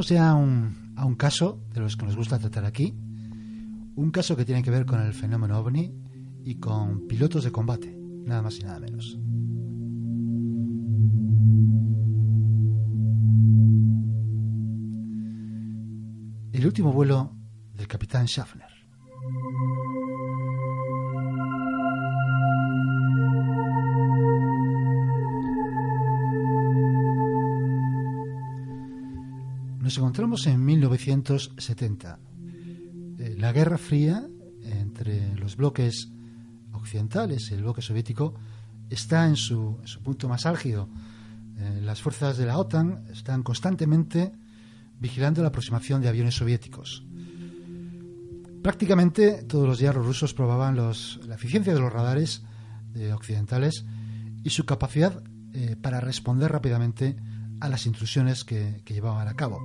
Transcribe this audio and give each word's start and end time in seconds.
Llegamos 0.00 0.08
ya 0.08 0.30
a 0.30 0.34
un, 0.34 0.94
a 0.96 1.04
un 1.04 1.14
caso 1.14 1.60
de 1.74 1.80
los 1.80 1.94
que 1.94 2.06
nos 2.06 2.16
gusta 2.16 2.38
tratar 2.38 2.64
aquí, 2.64 2.94
un 3.96 4.10
caso 4.10 4.34
que 4.34 4.46
tiene 4.46 4.62
que 4.62 4.70
ver 4.70 4.86
con 4.86 4.98
el 5.02 5.12
fenómeno 5.12 5.58
ovni 5.58 5.92
y 6.42 6.54
con 6.54 7.06
pilotos 7.06 7.44
de 7.44 7.52
combate, 7.52 7.94
nada 8.24 8.40
más 8.40 8.58
y 8.58 8.62
nada 8.62 8.80
menos. 8.80 9.18
El 16.52 16.64
último 16.64 16.94
vuelo 16.94 17.36
del 17.74 17.86
capitán 17.86 18.26
Schaffner. 18.26 18.79
Nos 29.90 29.98
encontramos 29.98 30.46
en 30.46 30.64
1970. 30.64 32.18
Eh, 33.18 33.34
La 33.36 33.50
Guerra 33.50 33.76
Fría 33.76 34.24
entre 34.62 35.34
los 35.34 35.56
bloques 35.56 36.12
occidentales 36.70 37.50
y 37.50 37.54
el 37.54 37.62
bloque 37.62 37.82
soviético 37.82 38.36
está 38.88 39.26
en 39.26 39.34
su, 39.34 39.80
punto 40.04 40.28
más 40.28 40.46
álgido. 40.46 40.88
Eh, 41.58 41.80
las 41.82 42.00
fuerzas 42.00 42.36
de 42.36 42.46
la 42.46 42.58
OTAN 42.58 43.02
están 43.10 43.42
constantemente 43.42 44.30
vigilando 45.00 45.42
la 45.42 45.48
aproximación 45.48 46.00
de 46.00 46.08
aviones 46.08 46.36
soviéticos. 46.36 47.02
Prácticamente 48.62 49.42
todos 49.42 49.66
los 49.66 49.80
días 49.80 49.96
los 49.96 50.06
rusos 50.06 50.34
probaban 50.34 50.76
la 50.76 51.34
eficiencia 51.34 51.74
de 51.74 51.80
los 51.80 51.92
radares 51.92 52.44
eh, 52.94 53.12
occidentales 53.12 53.84
y 54.44 54.50
su 54.50 54.64
capacidad 54.64 55.20
para 55.82 55.98
responder 55.98 56.52
rápidamente 56.52 57.16
a 57.58 57.68
las 57.68 57.86
intrusiones 57.86 58.44
que 58.44 58.84
llevaban 58.86 59.26
a 59.26 59.34
cabo. 59.34 59.60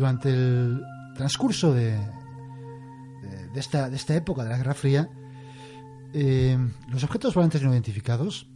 Durante 0.00 0.30
el 0.30 0.82
transcurso 1.14 1.74
de, 1.74 1.90
de- 1.92 3.48
de 3.52 3.60
esta, 3.60 3.90
de 3.90 3.96
esta 3.96 4.14
época 4.14 4.42
de 4.44 4.48
la 4.48 4.56
Guerra 4.56 4.72
Fría, 4.72 5.10
eh, 6.14 6.56
los 6.88 7.04
objetos 7.04 7.34
volantes 7.34 7.62
no 7.62 7.70
identificados 7.70 8.48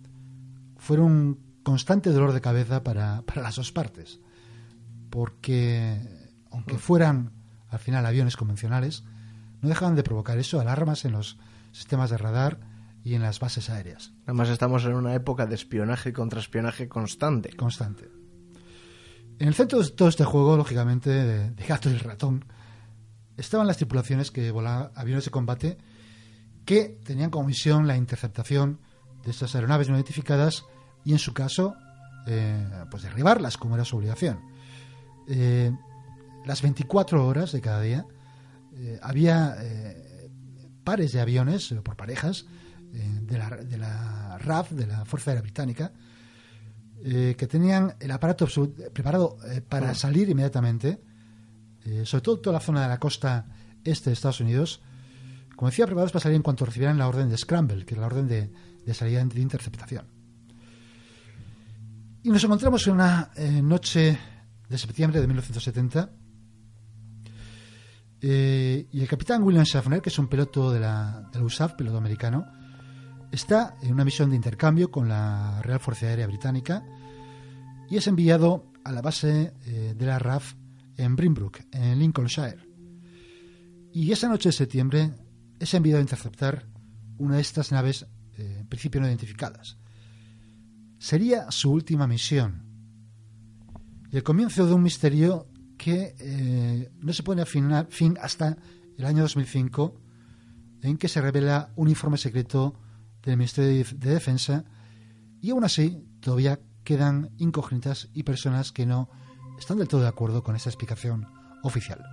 fueron 0.78 1.06
un 1.12 1.40
constante 1.62 2.08
dolor 2.10 2.32
de 2.32 2.40
cabeza 2.40 2.82
para, 2.82 3.20
para 3.22 3.42
las 3.42 3.56
dos 3.56 3.72
partes, 3.72 4.20
porque 5.10 6.00
aunque 6.50 6.78
fueran 6.78 7.32
al 7.68 7.78
final 7.78 8.06
aviones 8.06 8.36
convencionales, 8.38 9.04
no 9.60 9.68
dejaban 9.68 9.96
de 9.96 10.02
provocar 10.02 10.38
eso, 10.38 10.60
alarmas 10.60 11.04
en 11.04 11.12
los 11.12 11.36
sistemas 11.72 12.08
de 12.08 12.16
radar 12.16 12.58
y 13.04 13.14
en 13.14 13.22
las 13.22 13.38
bases 13.38 13.68
aéreas. 13.68 14.12
Además 14.24 14.48
estamos 14.48 14.84
en 14.86 14.94
una 14.94 15.14
época 15.14 15.44
de 15.46 15.54
espionaje 15.56 16.08
y 16.08 16.12
contraespionaje 16.14 16.88
constante. 16.88 17.54
constante. 17.54 18.08
En 19.38 19.48
el 19.48 19.54
centro 19.54 19.82
de 19.82 19.90
todo 19.90 20.08
este 20.08 20.24
juego, 20.24 20.56
lógicamente, 20.56 21.10
de, 21.10 21.66
gato 21.66 21.90
y 21.90 21.96
ratón, 21.96 22.44
estaban 23.36 23.66
las 23.66 23.76
tripulaciones 23.76 24.30
que 24.30 24.50
volaban 24.50 24.90
aviones 24.94 25.24
de 25.24 25.30
combate 25.30 25.78
que 26.64 27.00
tenían 27.04 27.30
como 27.30 27.48
misión 27.48 27.86
la 27.86 27.96
interceptación 27.96 28.80
de 29.24 29.32
estas 29.32 29.54
aeronaves 29.54 29.88
no 29.88 29.96
identificadas 29.96 30.64
y, 31.04 31.12
en 31.12 31.18
su 31.18 31.34
caso, 31.34 31.74
eh, 32.26 32.84
pues 32.90 33.02
derribarlas, 33.02 33.58
como 33.58 33.74
era 33.74 33.84
su 33.84 33.96
obligación. 33.96 34.40
Eh, 35.28 35.72
las 36.46 36.62
24 36.62 37.26
horas 37.26 37.52
de 37.52 37.60
cada 37.60 37.80
día 37.80 38.06
eh, 38.76 38.98
había 39.02 39.56
pares 40.84 41.12
de 41.12 41.20
aviones, 41.20 41.74
por 41.82 41.96
parejas, 41.96 42.46
de, 42.92 43.38
la, 43.38 43.50
de 43.50 43.78
la 43.78 44.38
RAF, 44.38 44.70
de 44.70 44.86
la 44.86 45.04
Fuerza 45.04 45.32
Aérea 45.32 45.42
Británica, 45.42 45.92
eh, 47.04 47.34
que 47.36 47.46
tenían 47.46 47.94
el 48.00 48.10
aparato 48.10 48.48
preparado 48.92 49.36
eh, 49.50 49.60
para 49.60 49.94
salir 49.94 50.28
inmediatamente, 50.28 51.00
eh, 51.84 52.02
sobre 52.04 52.22
todo 52.22 52.40
toda 52.40 52.54
la 52.54 52.60
zona 52.60 52.82
de 52.82 52.88
la 52.88 52.98
costa 52.98 53.46
este 53.84 54.10
de 54.10 54.14
Estados 54.14 54.40
Unidos, 54.40 54.82
como 55.54 55.70
decía, 55.70 55.86
preparados 55.86 56.12
para 56.12 56.22
salir 56.22 56.36
en 56.36 56.42
cuanto 56.42 56.64
recibieran 56.64 56.98
la 56.98 57.06
orden 57.06 57.28
de 57.28 57.36
Scramble, 57.36 57.84
que 57.84 57.94
es 57.94 58.00
la 58.00 58.06
orden 58.06 58.26
de, 58.26 58.50
de 58.84 58.94
salida 58.94 59.24
de 59.24 59.40
interceptación. 59.40 60.06
Y 62.22 62.30
nos 62.30 62.42
encontramos 62.42 62.86
en 62.86 62.94
una 62.94 63.30
noche 63.62 64.18
de 64.68 64.78
septiembre 64.78 65.20
de 65.20 65.26
1970 65.26 66.10
eh, 68.26 68.88
y 68.90 69.02
el 69.02 69.06
capitán 69.06 69.42
William 69.42 69.66
Schaffner, 69.66 70.00
que 70.00 70.08
es 70.08 70.18
un 70.18 70.28
piloto 70.28 70.72
de 70.72 70.80
la, 70.80 71.28
de 71.30 71.38
la 71.38 71.44
USAF, 71.44 71.74
piloto 71.74 71.98
americano, 71.98 72.46
está 73.30 73.76
en 73.82 73.92
una 73.92 74.02
misión 74.02 74.30
de 74.30 74.36
intercambio 74.36 74.90
con 74.90 75.10
la 75.10 75.60
Real 75.60 75.78
Fuerza 75.78 76.06
Aérea 76.06 76.26
Británica 76.26 76.82
y 77.90 77.96
es 77.96 78.06
enviado 78.06 78.72
a 78.84 78.92
la 78.92 79.02
base 79.02 79.54
eh, 79.66 79.94
de 79.96 80.06
la 80.06 80.18
RAF 80.18 80.54
en 80.96 81.16
Brimbrook, 81.16 81.60
en 81.72 81.98
Lincolnshire. 81.98 82.58
Y 83.92 84.10
esa 84.12 84.28
noche 84.28 84.48
de 84.48 84.52
septiembre 84.52 85.14
es 85.58 85.72
enviado 85.74 85.98
a 85.98 86.02
interceptar 86.02 86.66
una 87.18 87.36
de 87.36 87.42
estas 87.42 87.72
naves, 87.72 88.06
eh, 88.36 88.58
en 88.60 88.66
principio 88.66 89.00
no 89.00 89.06
identificadas. 89.06 89.78
Sería 90.98 91.50
su 91.50 91.70
última 91.70 92.06
misión 92.06 92.64
y 94.10 94.16
el 94.16 94.22
comienzo 94.22 94.66
de 94.66 94.74
un 94.74 94.82
misterio 94.82 95.48
que 95.76 96.14
eh, 96.18 96.92
no 97.00 97.12
se 97.12 97.22
pone 97.22 97.42
a 97.42 97.46
fin 97.46 98.16
hasta 98.20 98.56
el 98.96 99.04
año 99.04 99.22
2005, 99.22 100.00
en 100.82 100.98
que 100.98 101.08
se 101.08 101.20
revela 101.20 101.72
un 101.76 101.88
informe 101.88 102.16
secreto 102.16 102.80
del 103.22 103.36
Ministerio 103.36 103.84
de 103.96 104.10
Defensa 104.10 104.64
y 105.40 105.50
aún 105.50 105.64
así 105.64 106.04
todavía 106.20 106.60
quedan 106.84 107.30
incógnitas 107.38 108.08
y 108.14 108.22
personas 108.22 108.72
que 108.72 108.86
no 108.86 109.08
están 109.58 109.78
del 109.78 109.88
todo 109.88 110.02
de 110.02 110.08
acuerdo 110.08 110.42
con 110.42 110.54
esa 110.56 110.68
explicación 110.70 111.26
oficial. 111.62 112.04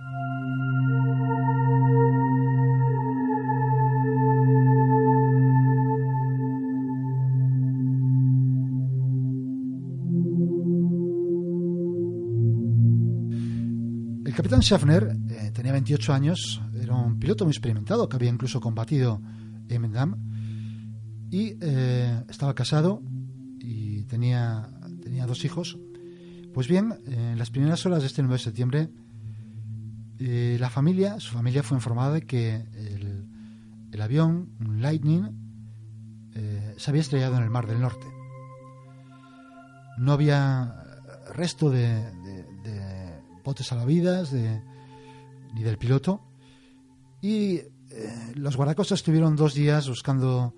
El 14.24 14.36
capitán 14.36 14.62
Schaffner 14.62 15.14
eh, 15.28 15.50
tenía 15.52 15.72
28 15.72 16.12
años, 16.14 16.62
era 16.80 16.94
un 16.94 17.18
piloto 17.18 17.44
muy 17.44 17.52
experimentado 17.52 18.08
que 18.08 18.16
había 18.16 18.30
incluso 18.30 18.60
combatido 18.60 19.20
en 19.68 19.82
Vietnam 19.82 20.16
y 21.30 21.58
eh, 21.60 22.24
estaba 22.30 22.54
casado 22.54 23.02
tenía, 24.12 24.68
tenía 25.02 25.26
dos 25.26 25.42
hijos. 25.46 25.78
Pues 26.52 26.68
bien, 26.68 26.94
en 27.06 27.38
las 27.38 27.50
primeras 27.50 27.86
horas 27.86 28.02
de 28.02 28.08
este 28.08 28.20
9 28.22 28.34
de 28.34 28.38
septiembre, 28.44 28.90
eh, 30.18 30.58
la 30.60 30.68
familia, 30.68 31.18
su 31.18 31.32
familia 31.32 31.62
fue 31.62 31.78
informada 31.78 32.12
de 32.12 32.22
que 32.26 32.56
el, 32.74 33.24
el 33.90 34.02
avión, 34.02 34.50
un 34.60 34.82
Lightning, 34.82 35.30
eh, 36.34 36.74
se 36.76 36.90
había 36.90 37.00
estrellado 37.00 37.36
en 37.38 37.42
el 37.42 37.48
Mar 37.50 37.66
del 37.66 37.80
Norte. 37.80 38.06
No 39.96 40.12
había 40.12 40.84
resto 41.34 41.70
de, 41.70 41.86
de- 42.22 42.42
de 42.64 43.20
botes 43.42 43.66
salvavidas 43.66 44.32
ni 45.54 45.62
del 45.62 45.78
piloto. 45.78 46.20
Y 47.22 47.54
eh, 47.56 47.70
los 48.34 48.56
guardacostas 48.56 48.98
estuvieron 49.00 49.36
dos 49.36 49.54
días 49.54 49.88
buscando, 49.88 50.54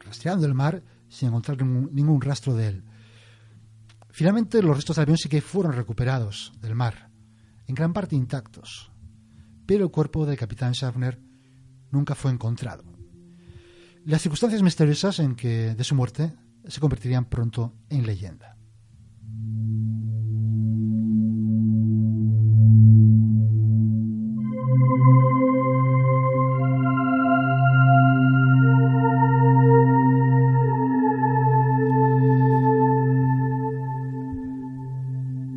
rastreando 0.00 0.46
el 0.46 0.54
mar 0.54 0.82
sin 1.16 1.28
encontrar 1.28 1.62
ningún, 1.64 2.20
rastro 2.20 2.54
de 2.54 2.68
él. 2.68 2.84
Finalmente, 4.10 4.62
los 4.62 4.76
restos 4.76 4.96
del 4.96 5.04
avión 5.04 5.16
sí 5.16 5.30
que 5.30 5.40
fueron 5.40 5.72
recuperados 5.72 6.52
del 6.60 6.74
mar, 6.74 7.10
en 7.66 7.74
gran 7.74 7.94
parte 7.94 8.16
intactos, 8.16 8.92
pero 9.64 9.84
el 9.84 9.90
cuerpo 9.90 10.26
del 10.26 10.36
capitán 10.36 10.74
Schaffner 10.74 11.18
nunca 11.90 12.14
fue 12.14 12.30
encontrado. 12.30 12.84
Las 14.04 14.20
circunstancias 14.20 14.62
misteriosas 14.62 15.18
en 15.18 15.34
que 15.36 15.74
de 15.74 15.84
su 15.84 15.94
muerte 15.94 16.34
se 16.68 16.80
convertirían 16.80 17.24
pronto 17.24 17.72
en 17.88 18.04
leyenda. 18.04 18.55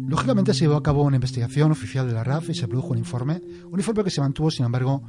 Lógicamente 0.10 0.54
se 0.54 0.62
llevó 0.62 0.76
a 0.76 0.84
cabo 0.84 1.04
una 1.04 1.16
investigación 1.18 1.72
oficial 1.72 2.08
de 2.08 2.14
la 2.14 2.24
RAF 2.24 2.50
y 2.50 2.56
se 2.56 2.68
produjo 2.68 2.90
un 2.90 2.98
informe, 2.98 3.42
un 3.70 3.80
informe 3.80 4.04
que 4.04 4.10
se 4.10 4.22
mantuvo, 4.22 4.50
sin 4.52 4.66
embargo, 4.66 5.04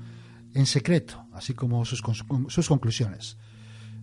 en 0.55 0.67
secreto, 0.67 1.25
así 1.33 1.55
como 1.55 1.85
sus, 1.85 2.03
sus 2.49 2.69
conclusiones. 2.69 3.37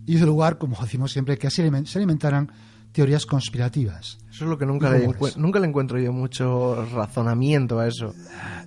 Y 0.05 0.15
dio 0.15 0.25
lugar, 0.25 0.57
como 0.57 0.77
decimos 0.81 1.11
siempre, 1.11 1.37
que 1.37 1.47
así 1.47 1.61
se 1.85 1.97
alimentaran 1.99 2.49
teorías 2.93 3.25
conspirativas. 3.25 4.17
Eso 4.29 4.45
es 4.45 4.49
lo 4.49 4.57
que 4.57 4.65
nunca 4.65 4.89
le, 4.89 5.07
nunca 5.35 5.59
le 5.59 5.67
encuentro 5.67 5.99
yo 5.99 6.11
mucho 6.13 6.85
razonamiento 6.93 7.79
a 7.79 7.87
eso. 7.87 8.13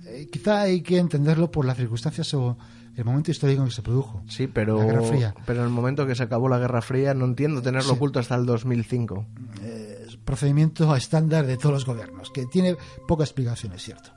Eh, 0.05 0.29
quizá 0.31 0.61
hay 0.61 0.81
que 0.81 0.99
entenderlo 0.99 1.49
por 1.51 1.65
las 1.65 1.75
circunstancias 1.77 2.33
o 2.35 2.57
el 2.95 3.05
momento 3.05 3.31
histórico 3.31 3.61
en 3.63 3.69
que 3.69 3.73
se 3.73 3.81
produjo. 3.81 4.21
Sí, 4.27 4.47
pero, 4.47 4.77
La 4.77 4.85
Guerra 4.85 5.01
Fría. 5.01 5.35
pero 5.45 5.59
en 5.61 5.65
el 5.65 5.71
momento 5.71 6.05
que 6.05 6.13
se 6.15 6.23
acabó 6.23 6.47
la 6.49 6.59
Guerra 6.59 6.81
Fría 6.81 7.13
no 7.13 7.25
entiendo 7.25 7.61
tenerlo 7.61 7.89
Sí. 7.89 7.95
oculto 7.95 8.19
hasta 8.19 8.35
el 8.35 8.45
2005. 8.45 9.25
Procedimiento 10.31 10.95
estándar 10.95 11.45
de 11.45 11.57
todos 11.57 11.73
los 11.73 11.85
gobiernos, 11.85 12.31
que 12.31 12.45
tiene 12.45 12.77
poca 13.05 13.25
explicación, 13.25 13.73
es 13.73 13.83
cierto. 13.83 14.11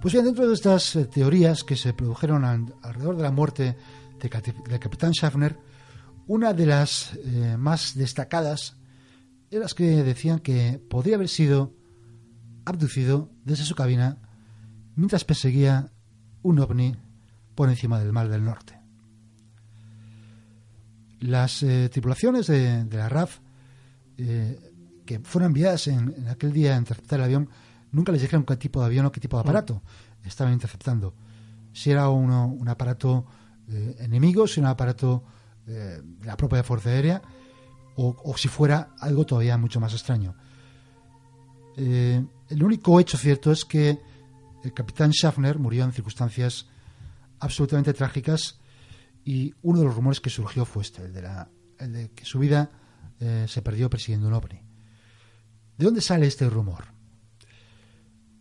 Pues 0.00 0.14
bien, 0.14 0.24
dentro 0.24 0.46
de 0.46 0.54
estas 0.54 0.94
eh, 0.94 1.06
teorías 1.06 1.64
que 1.64 1.74
se 1.74 1.92
produjeron 1.94 2.44
alrededor 2.44 3.16
de 3.16 3.24
la 3.24 3.32
muerte 3.32 3.76
del 4.20 4.78
capitán 4.78 5.12
Schaffner, 5.12 5.58
una 6.28 6.52
de 6.52 6.64
las 6.64 7.12
eh, 7.24 7.56
más 7.58 7.96
destacadas 7.96 8.76
era 9.50 9.62
las 9.62 9.74
que 9.74 10.04
decían 10.04 10.38
que 10.38 10.80
podría 10.88 11.16
haber 11.16 11.28
sido 11.28 11.74
abducido 12.64 13.32
desde 13.44 13.64
su 13.64 13.74
cabina 13.74 14.18
mientras 14.94 15.24
perseguía 15.24 15.90
un 16.42 16.60
ovni 16.60 16.94
por 17.56 17.68
encima 17.68 17.98
del 17.98 18.12
Mar 18.12 18.28
del 18.28 18.44
Norte. 18.44 18.78
Las 21.18 21.64
eh, 21.64 21.88
tripulaciones 21.88 22.46
de, 22.46 22.86
la 22.92 23.08
RAF 23.08 23.40
que 25.08 25.20
fueron 25.20 25.52
enviadas 25.52 25.86
en, 25.86 26.28
aquel 26.28 26.52
día 26.52 26.74
a 26.74 26.78
interceptar 26.78 27.18
el 27.18 27.24
avión 27.24 27.48
nunca 27.92 28.12
les 28.12 28.20
dijeron 28.20 28.44
qué 28.44 28.58
tipo 28.58 28.80
de 28.80 28.86
avión 28.86 29.06
o 29.06 29.10
qué 29.10 29.20
tipo 29.20 29.38
de 29.38 29.40
aparato 29.40 29.80
estaban 30.22 30.52
interceptando. 30.52 31.14
Si 31.72 31.90
era 31.90 32.10
un 32.10 32.68
aparato 32.68 33.24
eh, 33.70 33.96
enemigo, 34.00 34.46
si 34.46 34.60
era 34.60 34.68
un 34.68 34.72
aparato 34.72 35.24
eh, 35.66 36.02
de 36.02 36.26
la 36.26 36.36
propia 36.36 36.62
Fuerza 36.62 36.90
Aérea, 36.90 37.22
o, 37.96 38.34
si 38.36 38.48
fuera 38.48 38.90
algo 39.00 39.24
todavía 39.24 39.56
mucho 39.56 39.80
más 39.80 39.94
extraño. 39.94 40.34
Eh, 41.78 42.22
el 42.50 42.62
único 42.62 43.00
hecho 43.00 43.16
cierto 43.16 43.50
es 43.50 43.64
que 43.64 43.98
el 44.62 44.74
capitán 44.74 45.10
Schaffner 45.10 45.58
murió 45.58 45.84
en 45.84 45.92
circunstancias 45.92 46.66
absolutamente 47.40 47.94
trágicas 47.94 48.60
y 49.24 49.54
uno 49.62 49.78
de 49.78 49.86
los 49.86 49.94
rumores 49.94 50.20
que 50.20 50.28
surgió 50.28 50.66
fue 50.66 50.82
este, 50.82 51.06
el 51.06 51.14
de, 51.14 51.22
la, 51.22 51.48
el 51.78 51.92
de 51.94 52.10
que 52.10 52.26
su 52.26 52.38
vida 52.38 52.70
se 53.46 53.62
perdió 53.62 53.90
persiguiendo 53.90 54.28
un 54.28 54.34
ovni. 54.34 54.67
¿De 55.78 55.84
dónde 55.84 56.00
sale 56.00 56.26
este 56.26 56.50
rumor? 56.50 56.86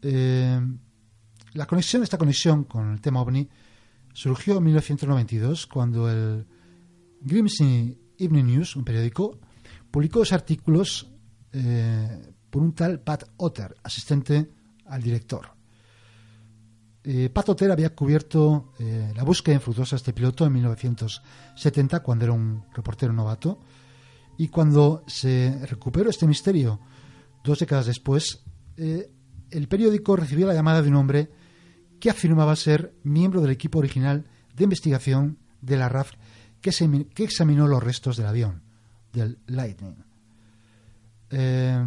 Eh, 0.01 0.59
la 1.53 1.67
conexión, 1.67 2.01
esta 2.01 2.17
conexión 2.17 2.63
con 2.63 2.93
el 2.93 2.99
tema 2.99 3.21
ovni 3.21 3.47
surgió 4.11 4.57
en 4.57 4.63
1992 4.63 5.67
cuando 5.67 6.09
el 6.09 6.47
Grimsby 7.21 8.15
Evening 8.17 8.45
News, 8.45 8.75
un 8.75 8.83
periódico, 8.83 9.39
publicó 9.91 10.19
dos 10.19 10.33
artículos 10.33 11.11
eh, 11.53 12.33
por 12.49 12.63
un 12.63 12.73
tal 12.73 13.01
Pat 13.01 13.25
Otter, 13.37 13.75
asistente 13.83 14.49
al 14.87 15.03
director. 15.03 15.51
Eh, 17.03 17.29
Pat 17.29 17.49
Otter 17.49 17.69
había 17.69 17.93
cubierto 17.93 18.73
la 19.15 19.23
búsqueda 19.23 19.55
infructuosa 19.55 19.95
de 19.95 19.97
este 19.97 20.13
piloto 20.13 20.43
en 20.43 20.53
1970 20.53 22.01
cuando 22.01 22.25
era 22.25 22.33
un 22.33 22.65
reportero 22.73 23.13
novato 23.13 23.59
y 24.37 24.47
cuando 24.47 25.03
se 25.07 25.65
recuperó 25.67 26.09
este 26.09 26.27
misterio 26.27 26.79
Dos 27.47 27.59
décadas 27.59 27.85
después, 27.85 28.43
eh, 28.75 29.09
el 29.51 29.69
periódico 29.69 30.17
recibió 30.17 30.47
la 30.47 30.53
llamada 30.53 30.81
de 30.81 30.89
un 30.89 30.95
hombre 30.95 31.29
que 31.97 32.09
afirmaba 32.09 32.53
ser 32.57 32.93
miembro 33.03 33.39
del 33.39 33.51
equipo 33.51 33.79
original 33.79 34.25
de 34.53 34.65
investigación 34.65 35.37
de 35.61 35.77
la 35.77 35.87
RAF 35.87 36.11
que, 36.59 36.71
examinó 37.23 37.65
los 37.67 37.81
restos 37.81 38.17
del 38.17 38.25
avión, 38.25 38.63
del 39.13 39.39
Lightning. 39.47 39.95
Eh, 41.29 41.85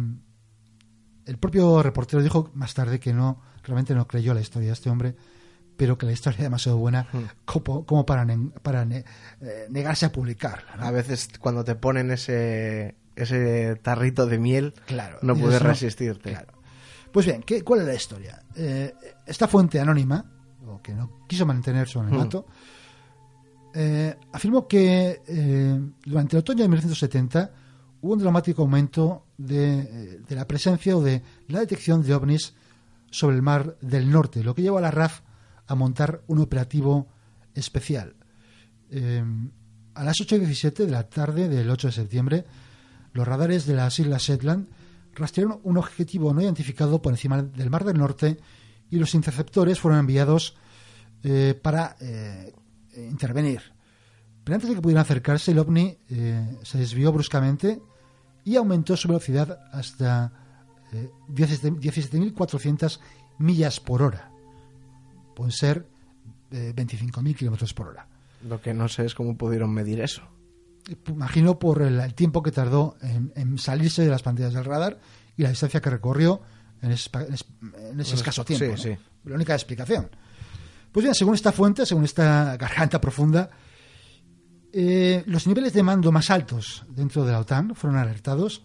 el 1.27 1.37
propio 1.37 1.83
reportero 1.83 2.23
dijo 2.23 2.49
más 2.55 2.73
tarde 2.73 2.99
que 2.99 3.13
no 3.13 3.43
realmente 3.61 3.93
no 3.93 4.07
creyó 4.07 4.33
la 4.33 4.41
historia 4.41 4.69
de 4.69 4.73
este 4.73 4.89
hombre, 4.89 5.15
pero 5.77 5.95
que 5.95 6.07
la 6.07 6.11
historia 6.11 6.37
era 6.37 6.45
demasiado 6.45 6.79
buena 6.79 7.07
hmm. 7.13 7.83
como, 7.85 8.03
para, 8.03 8.25
para 8.63 8.81
eh, 8.81 9.05
negarse 9.69 10.07
a 10.07 10.11
publicarla. 10.11 10.73
A 10.79 10.89
veces 10.89 11.29
cuando 11.39 11.63
te 11.63 11.75
ponen 11.75 12.09
ese, 12.09 12.95
ese 13.15 13.75
tarrito 13.75 14.25
de 14.25 14.39
miel, 14.39 14.73
claro, 14.85 15.19
no 15.21 15.35
puedes 15.35 15.61
resistirte. 15.61 16.37
Pues 17.11 17.25
bien, 17.25 17.43
¿qué, 17.43 17.63
¿cuál 17.63 17.81
es 17.81 17.87
la 17.87 17.93
historia? 17.93 18.41
Eh, 18.55 18.93
esta 19.25 19.47
fuente 19.47 19.79
anónima, 19.79 20.23
o 20.65 20.81
que 20.81 20.93
no 20.93 21.25
quiso 21.27 21.45
mantener 21.45 21.87
su 21.87 21.99
anonimato, 21.99 22.45
hmm. 22.47 23.71
eh, 23.75 24.17
afirmó 24.31 24.67
que 24.67 25.21
eh, 25.27 25.79
durante 26.05 26.37
el 26.37 26.39
otoño 26.39 26.63
de 26.63 26.69
1970 26.69 27.51
hubo 28.01 28.13
un 28.13 28.19
dramático 28.19 28.61
aumento 28.61 29.25
de, 29.37 30.19
de, 30.19 30.35
la 30.35 30.47
presencia 30.47 30.95
o 30.95 31.01
de 31.01 31.21
la 31.49 31.59
detección 31.59 32.01
de 32.01 32.15
ovnis 32.15 32.53
sobre 33.11 33.35
el 33.35 33.41
mar 33.41 33.77
del 33.81 34.09
norte, 34.09 34.43
lo 34.43 34.55
que 34.55 34.61
llevó 34.61 34.77
a 34.77 34.81
la 34.81 34.91
RAF 34.91 35.21
a 35.67 35.75
montar 35.75 36.21
un 36.27 36.39
operativo 36.39 37.07
especial. 37.53 38.15
a 39.93 40.03
las 40.03 40.17
8.17 40.17 40.85
de 40.85 40.91
la 40.91 41.03
tarde 41.03 41.49
del 41.49 41.69
8 41.69 41.87
de 41.87 41.93
septiembre, 41.93 42.45
los 43.13 43.27
radares 43.27 43.65
de 43.65 43.73
las 43.73 43.99
Islas 43.99 44.23
Shetland 44.23 44.67
rastrearon 45.15 45.59
un 45.63 45.77
objetivo 45.77 46.33
no 46.33 46.41
identificado 46.41 47.01
por 47.01 47.13
encima 47.13 47.41
del 47.41 47.69
Mar 47.69 47.83
del 47.83 47.97
Norte 47.97 48.37
y 48.89 48.97
los 48.97 49.13
interceptores 49.15 49.79
fueron 49.79 49.99
enviados 49.99 50.55
eh, 51.23 51.59
para 51.61 51.95
eh, 51.99 52.53
intervenir. 52.95 53.61
Pero 54.43 54.55
antes 54.55 54.69
de 54.69 54.75
que 54.75 54.81
pudieran 54.81 55.03
acercarse, 55.03 55.51
el 55.51 55.59
ovni 55.59 55.97
eh, 56.09 56.57
se 56.63 56.77
desvió 56.77 57.11
bruscamente 57.11 57.81
y 58.43 58.55
aumentó 58.55 58.97
su 58.97 59.07
velocidad 59.07 59.59
hasta 59.71 60.33
17.400 61.29 62.99
millas 63.37 63.79
por 63.79 64.01
hora. 64.01 64.31
Pueden 65.35 65.51
ser 65.51 65.87
25.000 66.51 67.35
kilómetros 67.35 67.73
por 67.73 67.89
hora. 67.89 68.07
Lo 68.47 68.59
que 68.61 68.73
no 68.73 68.89
sé 68.89 69.05
es 69.05 69.15
cómo 69.15 69.37
pudieron 69.37 69.71
medir 69.71 70.01
eso 70.01 70.23
imagino 71.07 71.59
por 71.59 71.81
el, 71.81 72.13
tiempo 72.13 72.41
que 72.43 72.51
tardó 72.51 72.95
en, 73.01 73.57
salirse 73.57 74.03
de 74.03 74.09
las 74.09 74.23
pantallas 74.23 74.53
del 74.53 74.65
radar 74.65 74.99
y 75.37 75.43
la 75.43 75.49
distancia 75.49 75.81
que 75.81 75.89
recorrió 75.89 76.41
en 76.81 76.91
ese, 76.91 78.15
escaso 78.15 78.43
tiempo. 78.43 78.75
La 79.25 79.35
única 79.35 79.53
explicación. 79.53 80.09
Pues 80.91 81.03
bien, 81.03 81.15
según 81.15 81.35
esta 81.35 81.51
fuente, 81.51 81.85
según 81.85 82.03
esta 82.03 82.57
garganta 82.57 82.99
profunda, 82.99 83.49
eh, 84.73 85.23
los 85.25 85.47
niveles 85.47 85.73
de 85.73 85.83
mando 85.83 86.11
más 86.11 86.29
altos 86.29 86.85
dentro 86.89 87.25
de 87.25 87.31
la 87.31 87.39
OTAN 87.39 87.75
fueron 87.75 87.99
alertados 87.99 88.63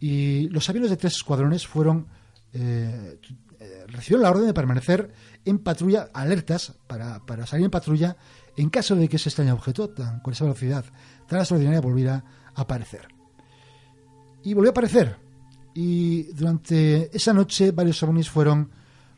y 0.00 0.48
los 0.48 0.68
aviones 0.68 0.90
de 0.90 0.96
tres 0.96 1.14
escuadrones 1.14 1.66
fueron 1.66 2.08
eh, 2.52 3.18
eh, 3.60 3.84
recibieron 3.86 4.22
la 4.22 4.30
orden 4.30 4.46
de 4.46 4.54
permanecer 4.54 5.12
en 5.44 5.58
patrulla, 5.60 6.08
alertas 6.12 6.74
para, 6.88 7.24
para 7.24 7.46
salir 7.46 7.64
en 7.64 7.70
patrulla 7.70 8.16
en 8.56 8.70
caso 8.70 8.94
de 8.94 9.08
que 9.08 9.16
ese 9.16 9.28
extraño 9.28 9.54
objeto, 9.54 9.90
tan, 9.90 10.20
con 10.20 10.32
esa 10.32 10.44
velocidad 10.44 10.84
tan 11.26 11.38
extraordinaria, 11.38 11.80
volviera 11.80 12.24
a 12.54 12.60
aparecer. 12.62 13.08
Y 14.42 14.54
volvió 14.54 14.70
a 14.70 14.72
aparecer. 14.72 15.16
Y 15.74 16.24
durante 16.34 17.14
esa 17.16 17.32
noche 17.32 17.70
varios 17.70 18.02
ovnis 18.02 18.28
fueron, 18.28 18.70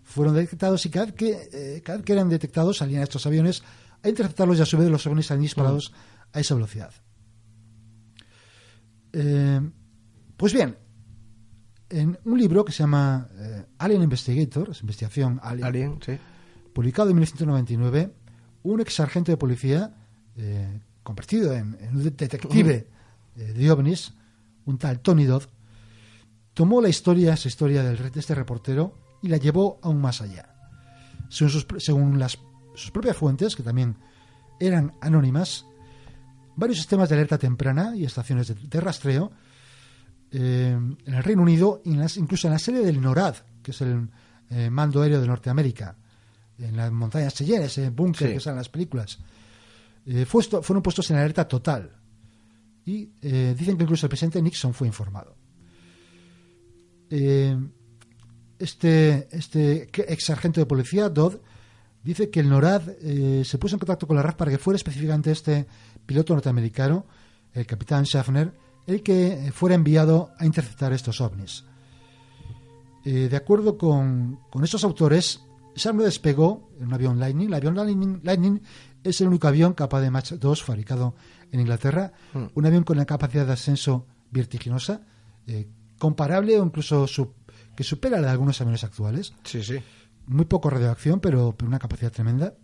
fueron 0.04 0.34
detectados 0.34 0.84
y 0.86 0.90
cada 0.90 1.06
vez, 1.06 1.14
que, 1.14 1.48
eh, 1.52 1.82
cada 1.82 2.02
que 2.02 2.12
eran 2.12 2.28
detectados 2.28 2.78
salían 2.78 3.02
estos 3.02 3.26
aviones 3.26 3.62
a 4.02 4.08
interceptarlos 4.08 4.58
y 4.58 4.62
a 4.62 4.66
su 4.66 4.78
vez 4.78 4.88
los 4.88 5.06
ovnis 5.06 5.26
salían 5.26 5.42
disparados 5.42 5.92
a 6.32 6.40
esa 6.40 6.54
velocidad. 6.54 6.92
Eh, 9.12 9.60
pues 10.36 10.52
bien, 10.52 10.76
en 11.88 12.18
un 12.24 12.38
libro 12.38 12.64
que 12.64 12.72
se 12.72 12.82
llama 12.82 13.28
eh, 13.34 13.64
Alien 13.78 14.02
Investigator, 14.02 14.70
investigación 14.80 15.40
Alien, 15.42 15.98
publicado 16.72 17.10
en 17.10 17.16
1999, 17.16 18.14
un 18.64 18.80
ex 18.80 18.94
sargento 18.94 19.30
de 19.30 19.36
policía 19.36 19.94
eh, 20.36 20.80
convertido 21.02 21.52
en, 21.54 21.76
un 21.92 22.02
detective 22.02 22.88
eh, 23.36 23.52
de 23.52 23.70
ovnis, 23.70 24.12
un 24.64 24.78
tal 24.78 25.00
Tony 25.00 25.24
Dodd, 25.24 25.44
tomó 26.54 26.80
la 26.80 26.88
historia, 26.88 27.34
esa 27.34 27.48
historia 27.48 27.82
del, 27.82 28.10
de 28.10 28.20
este 28.20 28.34
reportero 28.34 28.98
y 29.22 29.28
la 29.28 29.36
llevó 29.36 29.78
aún 29.82 30.00
más 30.00 30.22
allá. 30.22 30.48
Según 31.28 31.50
sus, 31.50 31.66
según 31.78 32.18
las, 32.18 32.38
sus 32.74 32.90
propias 32.90 33.16
fuentes, 33.16 33.54
que 33.54 33.62
también 33.62 33.96
eran 34.58 34.94
anónimas, 35.00 35.66
varios 36.56 36.78
sistemas 36.78 37.08
de 37.08 37.16
alerta 37.16 37.38
temprana 37.38 37.94
y 37.94 38.04
estaciones 38.04 38.54
de, 38.70 38.80
rastreo 38.80 39.30
eh, 40.30 40.70
en 40.70 41.14
el 41.14 41.22
Reino 41.22 41.42
Unido, 41.42 41.82
incluso 41.84 42.46
en 42.46 42.52
la 42.54 42.58
sede 42.58 42.84
del 42.84 43.00
NORAD, 43.00 43.36
que 43.62 43.72
es 43.72 43.80
el 43.82 44.08
mando 44.70 45.02
aéreo 45.02 45.20
de 45.20 45.26
Norteamérica, 45.26 45.96
en 46.58 46.76
las 46.76 46.92
montañas 46.92 47.34
Cheyenne, 47.34 47.66
ese 47.66 47.90
búnker 47.90 48.32
que 48.32 48.40
salen 48.40 48.56
en 48.56 48.60
las 48.60 48.68
películas, 48.68 49.18
eh, 50.06 50.26
fueron 50.26 50.82
puestos 50.82 51.10
en 51.10 51.16
alerta 51.16 51.46
total. 51.48 51.90
Y 52.84 53.10
eh, 53.22 53.54
dicen 53.58 53.76
que 53.76 53.84
incluso 53.84 54.06
el 54.06 54.10
presidente 54.10 54.42
Nixon 54.42 54.74
fue 54.74 54.86
informado. 54.86 55.34
Eh, 57.10 57.56
este, 58.58 59.28
este 59.30 59.88
ex 60.12 60.24
sargento 60.24 60.60
de 60.60 60.66
policía, 60.66 61.08
Dodd, 61.08 61.36
dice 62.02 62.28
que 62.30 62.40
el 62.40 62.48
NORAD 62.48 62.82
se 63.44 63.58
puso 63.58 63.76
en 63.76 63.80
contacto 63.80 64.06
con 64.06 64.16
la 64.16 64.22
RAF 64.22 64.36
para 64.36 64.50
que 64.50 64.58
fuera 64.58 64.76
específicamente 64.76 65.30
este 65.30 65.66
piloto 66.04 66.34
norteamericano, 66.34 67.06
el 67.52 67.66
capitán 67.66 68.04
Schaffner, 68.04 68.52
el 68.86 69.02
que 69.02 69.50
fuera 69.54 69.74
enviado 69.74 70.30
a 70.38 70.44
interceptar 70.44 70.92
estos 70.92 71.20
ovnis. 71.20 71.64
de 73.04 73.36
acuerdo 73.36 73.78
con, 73.78 74.40
con 74.50 74.64
estos 74.64 74.84
autores, 74.84 75.40
Sharp 75.76 75.98
despegó 75.98 76.70
en 76.78 76.86
un 76.86 76.94
avión 76.94 77.18
Lightning. 77.18 77.48
El 77.48 77.54
avión 77.54 77.74
Lightning, 78.22 78.62
es 79.02 79.20
el 79.20 79.28
único 79.28 79.48
avión 79.48 79.74
capaz 79.74 80.00
de 80.00 80.10
Mach 80.10 80.32
2 80.32 80.62
fabricado 80.62 81.14
en 81.50 81.60
Inglaterra. 81.60 82.12
Hmm. 82.32 82.46
Un 82.54 82.66
avión 82.66 82.84
con 82.84 82.96
una 82.96 83.06
capacidad 83.06 83.46
de 83.46 83.52
ascenso 83.52 84.06
vertiginosa, 84.30 85.02
eh, 85.46 85.68
comparable 85.98 86.58
o 86.58 86.64
incluso 86.64 87.06
que 87.76 87.84
supera 87.84 88.20
la 88.20 88.28
de 88.28 88.32
algunos 88.32 88.60
aviones 88.60 88.84
actuales. 88.84 89.34
Sí, 89.44 89.62
sí. 89.62 89.78
Muy 90.26 90.46
poco 90.46 90.70
radioacción, 90.70 91.20
pero, 91.20 91.54
pero 91.56 91.68
una 91.68 91.78
capacidad 91.78 92.12
tremenda. 92.12 92.54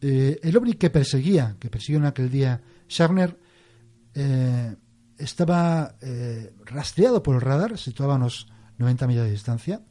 Eh, 0.00 0.40
el 0.42 0.56
ovni 0.56 0.74
que 0.74 0.90
perseguía, 0.90 1.56
que 1.58 1.68
persiguió 1.68 1.98
en 1.98 2.06
aquel 2.06 2.30
día 2.30 2.62
Sharner, 2.88 3.38
eh, 4.14 4.76
estaba 5.18 5.96
rastreado 6.64 7.22
por 7.22 7.34
el 7.34 7.40
radar, 7.40 7.78
situaba 7.78 8.14
a 8.14 8.16
unos 8.16 8.48
90 8.78 9.06
millas 9.06 9.24
de 9.24 9.30
distancia, 9.30 9.82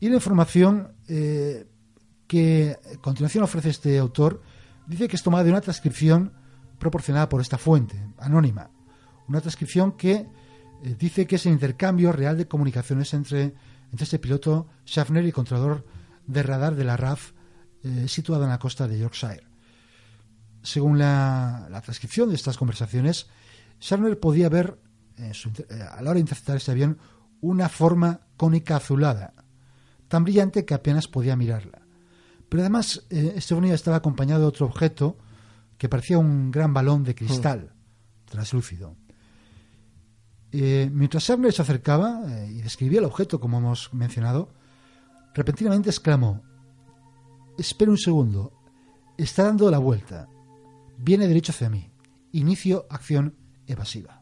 y 0.00 0.08
la 0.08 0.16
información 0.16 0.94
que 2.26 2.76
a 2.94 3.00
continuación 3.00 3.44
ofrece 3.44 3.70
este 3.70 3.98
autor 3.98 4.42
dice 4.86 5.08
que 5.08 5.16
es 5.16 5.22
tomada 5.22 5.44
de 5.44 5.50
una 5.50 5.60
transcripción 5.60 6.32
proporcionada 6.78 7.28
por 7.28 7.40
esta 7.40 7.58
fuente, 7.58 8.00
anónima. 8.18 8.70
Una 9.28 9.40
transcripción 9.40 9.92
que 9.92 10.26
dice 10.98 11.26
que 11.26 11.36
es 11.36 11.46
el 11.46 11.52
intercambio 11.52 12.12
real 12.12 12.36
de 12.36 12.48
comunicaciones 12.48 13.12
entre, 13.14 13.54
entre 13.92 14.04
este 14.04 14.18
piloto 14.18 14.68
Schaffner 14.86 15.24
y 15.24 15.28
el 15.28 15.32
controlador 15.32 15.84
de 16.26 16.42
radar 16.42 16.74
de 16.74 16.84
la 16.84 16.96
RAF 16.96 17.32
eh, 17.82 18.06
situada 18.08 18.44
en 18.44 18.50
la 18.50 18.58
costa 18.58 18.86
de 18.86 18.98
Yorkshire. 18.98 19.42
Según 20.62 20.98
la, 20.98 21.80
transcripción 21.82 22.28
de 22.28 22.34
estas 22.34 22.56
conversaciones, 22.56 23.26
Sharner 23.80 24.20
podía 24.20 24.48
ver, 24.48 24.78
eh, 25.16 25.32
a 25.90 26.02
la 26.02 26.10
hora 26.10 26.14
de 26.14 26.20
interceptar 26.20 26.56
este 26.56 26.72
avión, 26.72 26.98
una 27.40 27.68
forma 27.68 28.20
cónica 28.36 28.76
azulada, 28.76 29.32
tan 30.10 30.24
brillante 30.24 30.64
que 30.64 30.74
apenas 30.74 31.06
podía 31.06 31.36
mirarla. 31.36 31.82
Pero 32.48 32.64
además, 32.64 33.06
eh, 33.10 33.34
este 33.36 33.54
estaba 33.72 33.98
acompañado 33.98 34.42
de 34.42 34.48
otro 34.48 34.66
objeto 34.66 35.16
que 35.78 35.88
parecía 35.88 36.18
un 36.18 36.50
gran 36.50 36.74
balón 36.74 37.04
de 37.04 37.14
cristal, 37.14 37.72
hmm. 37.72 38.24
translúcido. 38.26 38.96
mientras 40.52 41.22
Sharner 41.22 41.52
se 41.52 41.62
acercaba 41.62 42.22
y 42.48 42.60
describía 42.60 42.98
el 42.98 43.04
objeto, 43.04 43.38
como 43.38 43.58
hemos 43.58 43.94
mencionado, 43.94 44.52
repentinamente 45.32 45.90
exclamó: 45.90 46.42
Espera 47.56 47.92
un 47.92 47.98
segundo. 47.98 48.52
Está 49.16 49.44
dando 49.44 49.70
la 49.70 49.78
vuelta. 49.78 50.28
Viene 50.98 51.28
derecho 51.28 51.52
hacia 51.52 51.70
mí. 51.70 51.88
Inicio 52.32 52.86
acción 52.90 53.36
evasiva. 53.66 54.19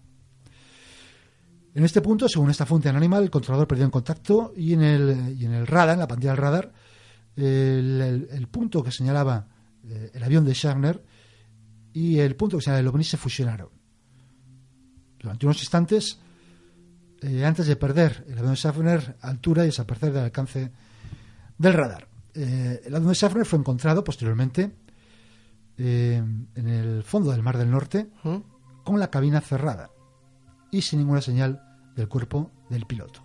En 1.74 1.84
este 1.84 2.00
punto, 2.00 2.28
según 2.28 2.50
esta 2.50 2.66
fuente 2.66 2.88
animal, 2.88 3.22
el 3.22 3.30
controlador 3.30 3.68
perdió 3.68 3.84
en 3.84 3.90
contacto 3.90 4.52
y 4.56 4.72
en 4.72 4.82
el, 4.82 5.36
y 5.38 5.44
en 5.44 5.52
el 5.52 5.66
radar, 5.66 5.94
en 5.94 6.00
la 6.00 6.08
pantalla 6.08 6.30
del 6.30 6.40
radar, 6.40 6.72
el, 7.36 8.48
punto 8.50 8.82
que 8.82 8.90
señalaba 8.90 9.46
eh, 9.84 10.10
el 10.14 10.24
avión 10.24 10.44
de 10.44 10.54
Schaffner 10.54 11.02
y 11.92 12.18
el 12.18 12.34
punto 12.34 12.56
que 12.56 12.64
señalaba 12.64 12.80
el 12.80 12.88
ovni 12.88 13.04
se 13.04 13.16
fusionaron. 13.16 13.68
Durante 15.20 15.46
unos 15.46 15.60
instantes, 15.60 16.18
eh, 17.20 17.44
antes 17.44 17.66
de 17.66 17.76
perder 17.76 18.24
el 18.28 18.38
avión 18.38 18.52
de 18.52 18.56
Schaffner 18.56 19.16
altura 19.20 19.64
y 19.64 19.66
desaparecer 19.66 20.12
del 20.12 20.24
alcance 20.24 20.70
del 21.58 21.72
radar. 21.72 22.08
Eh, 22.34 22.82
el 22.84 22.94
avión 22.94 23.08
de 23.08 23.14
Schaffner 23.14 23.44
fue 23.44 23.58
encontrado 23.58 24.04
posteriormente 24.04 24.70
eh, 25.76 26.22
en 26.54 26.68
el 26.68 27.02
fondo 27.02 27.30
del 27.32 27.42
Mar 27.42 27.58
del 27.58 27.70
Norte 27.70 28.10
con 28.84 29.00
la 29.00 29.10
cabina 29.10 29.40
cerrada 29.40 29.90
y 30.70 30.82
sin 30.82 31.00
ninguna 31.00 31.20
señal 31.20 31.62
del 31.96 32.08
cuerpo 32.08 32.50
del 32.68 32.86
piloto. 32.86 33.22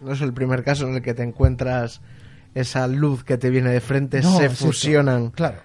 No 0.00 0.12
es 0.12 0.20
el 0.20 0.32
primer 0.32 0.62
caso 0.62 0.86
en 0.86 0.94
el 0.94 1.02
que 1.02 1.14
te 1.14 1.22
encuentras 1.22 2.00
esa 2.54 2.86
luz 2.86 3.24
que 3.24 3.36
te 3.36 3.50
viene 3.50 3.70
de 3.70 3.80
frente, 3.80 4.22
se 4.22 4.48
fusionan. 4.50 5.30
Claro. 5.30 5.60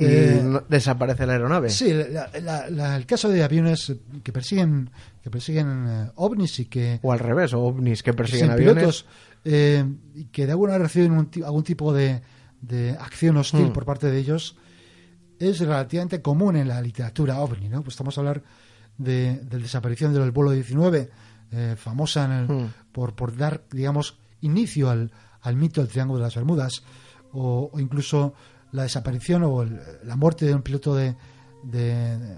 Y 0.00 0.04
eh, 0.04 0.60
desaparece 0.68 1.26
la 1.26 1.32
aeronave. 1.32 1.70
Sí, 1.70 1.90
el 1.90 3.06
caso 3.06 3.28
de 3.28 3.42
aviones 3.42 3.92
que 4.22 4.32
persiguen 4.32 4.90
que 5.22 5.30
persiguen 5.30 6.10
ovnis 6.14 6.60
y 6.60 6.66
que 6.66 7.00
o 7.02 7.12
al 7.12 7.18
revés, 7.18 7.52
ovnis 7.52 8.02
que 8.02 8.14
persiguen 8.14 8.50
aviones 8.50 9.04
eh, 9.44 9.84
que 10.30 10.46
de 10.46 10.52
alguna 10.52 10.78
reciben 10.78 11.28
algún 11.44 11.62
tipo 11.62 11.92
de, 11.92 12.20
acción 12.98 13.36
hostil 13.36 13.66
hmm. 13.66 13.72
por 13.72 13.84
parte 13.84 14.10
de 14.10 14.18
ellos, 14.18 14.56
es 15.38 15.60
relativamente 15.60 16.20
común 16.20 16.56
en 16.56 16.68
la 16.68 16.80
literatura 16.80 17.40
ovni, 17.40 17.68
¿no? 17.68 17.82
Pues 17.82 17.94
estamos 17.94 18.16
a 18.18 18.20
hablar 18.20 18.42
de, 18.98 19.40
la 19.50 19.58
desaparición 19.58 20.12
del 20.12 20.30
vuelo 20.32 20.50
19, 20.50 21.10
eh, 21.50 21.76
famosa 21.78 22.28
hmm. 22.28 22.72
por, 22.92 23.14
por 23.14 23.36
dar, 23.36 23.62
digamos, 23.70 24.18
inicio 24.42 24.90
al, 24.90 25.10
mito 25.54 25.80
del 25.80 25.90
Triángulo 25.90 26.18
de 26.18 26.24
las 26.24 26.34
Bermudas, 26.34 26.82
o, 27.32 27.70
incluso 27.78 28.34
la 28.72 28.82
desaparición 28.82 29.44
o 29.44 29.64
la 29.64 30.16
muerte 30.16 30.44
de 30.44 30.54
un 30.54 30.62
piloto 30.62 30.94
de, 30.94 31.16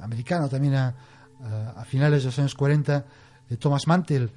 americano 0.00 0.48
también 0.48 0.74
a, 0.74 0.94
finales 1.86 2.22
de 2.22 2.26
los 2.26 2.38
años 2.38 2.54
40, 2.54 3.04
de 3.48 3.56
Thomas 3.56 3.86
Mantle, 3.86 4.28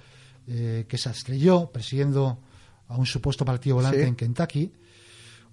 eh, 0.48 0.86
que 0.88 0.98
se 0.98 1.10
estrelló 1.10 1.70
persiguiendo 1.70 2.40
a 2.88 2.98
un 2.98 3.06
supuesto 3.06 3.46
partido 3.46 3.76
volante 3.76 4.08
en 4.08 4.16
Kentucky, 4.16 4.72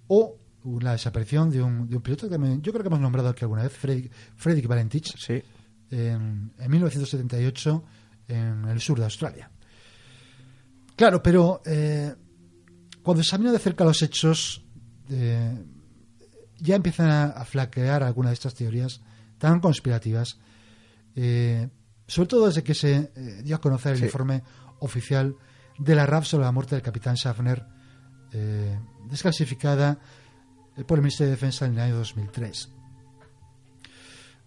o 0.08 0.36
la 0.80 0.92
desaparición 0.92 1.50
de 1.50 1.62
un, 1.62 1.88
de 1.88 1.96
un 1.96 2.02
piloto 2.02 2.28
que 2.28 2.36
yo 2.60 2.72
creo 2.72 2.82
que 2.82 2.88
hemos 2.88 3.00
nombrado 3.00 3.28
aquí 3.28 3.44
alguna 3.44 3.62
vez, 3.62 3.72
Frederick 3.72 4.66
Valentich, 4.66 5.14
sí. 5.18 5.42
En, 5.90 6.52
1978 6.58 7.84
en 8.28 8.64
el 8.68 8.80
sur 8.80 8.98
de 8.98 9.04
Australia. 9.04 9.50
Claro, 10.96 11.22
pero 11.22 11.62
eh, 11.64 12.14
cuando 13.02 13.22
examina 13.22 13.52
de 13.52 13.58
cerca 13.58 13.84
los 13.84 14.02
hechos, 14.02 14.64
eh, 15.08 15.64
ya 16.58 16.76
empiezan 16.76 17.10
a, 17.10 17.44
flaquear 17.44 18.02
algunas 18.02 18.30
de 18.30 18.34
estas 18.34 18.54
teorías 18.54 19.00
tan 19.38 19.60
conspirativas, 19.60 20.38
eh, 21.16 21.68
sobre 22.06 22.28
todo 22.28 22.46
desde 22.46 22.62
que 22.62 22.74
se 22.74 23.12
dio 23.42 23.56
a 23.56 23.60
conocer 23.60 23.96
el 23.96 24.04
informe 24.04 24.42
oficial 24.80 25.36
de 25.78 25.94
la 25.94 26.06
RAF 26.06 26.26
sobre 26.26 26.44
la 26.44 26.52
muerte 26.52 26.74
del 26.74 26.82
capitán 26.82 27.16
Schaffner, 27.16 27.64
eh, 28.32 28.78
desclasificada 29.08 29.98
por 30.86 30.98
el 30.98 31.02
Ministerio 31.02 31.30
de 31.30 31.36
Defensa 31.36 31.66
en 31.66 31.72
el 31.72 31.80
año 31.80 31.96
2003. 31.96 32.68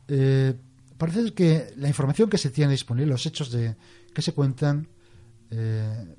Eh, 0.08 0.54
parece 0.98 1.34
que 1.34 1.74
la 1.78 1.88
información 1.88 2.30
que 2.30 2.38
se 2.38 2.50
tiene 2.50 2.72
disponible, 2.72 3.12
los 3.12 3.26
hechos 3.26 3.52
de, 3.52 3.76
que 4.14 4.22
se 4.22 4.34
cuentan, 4.34 4.88
eh, 5.50 6.16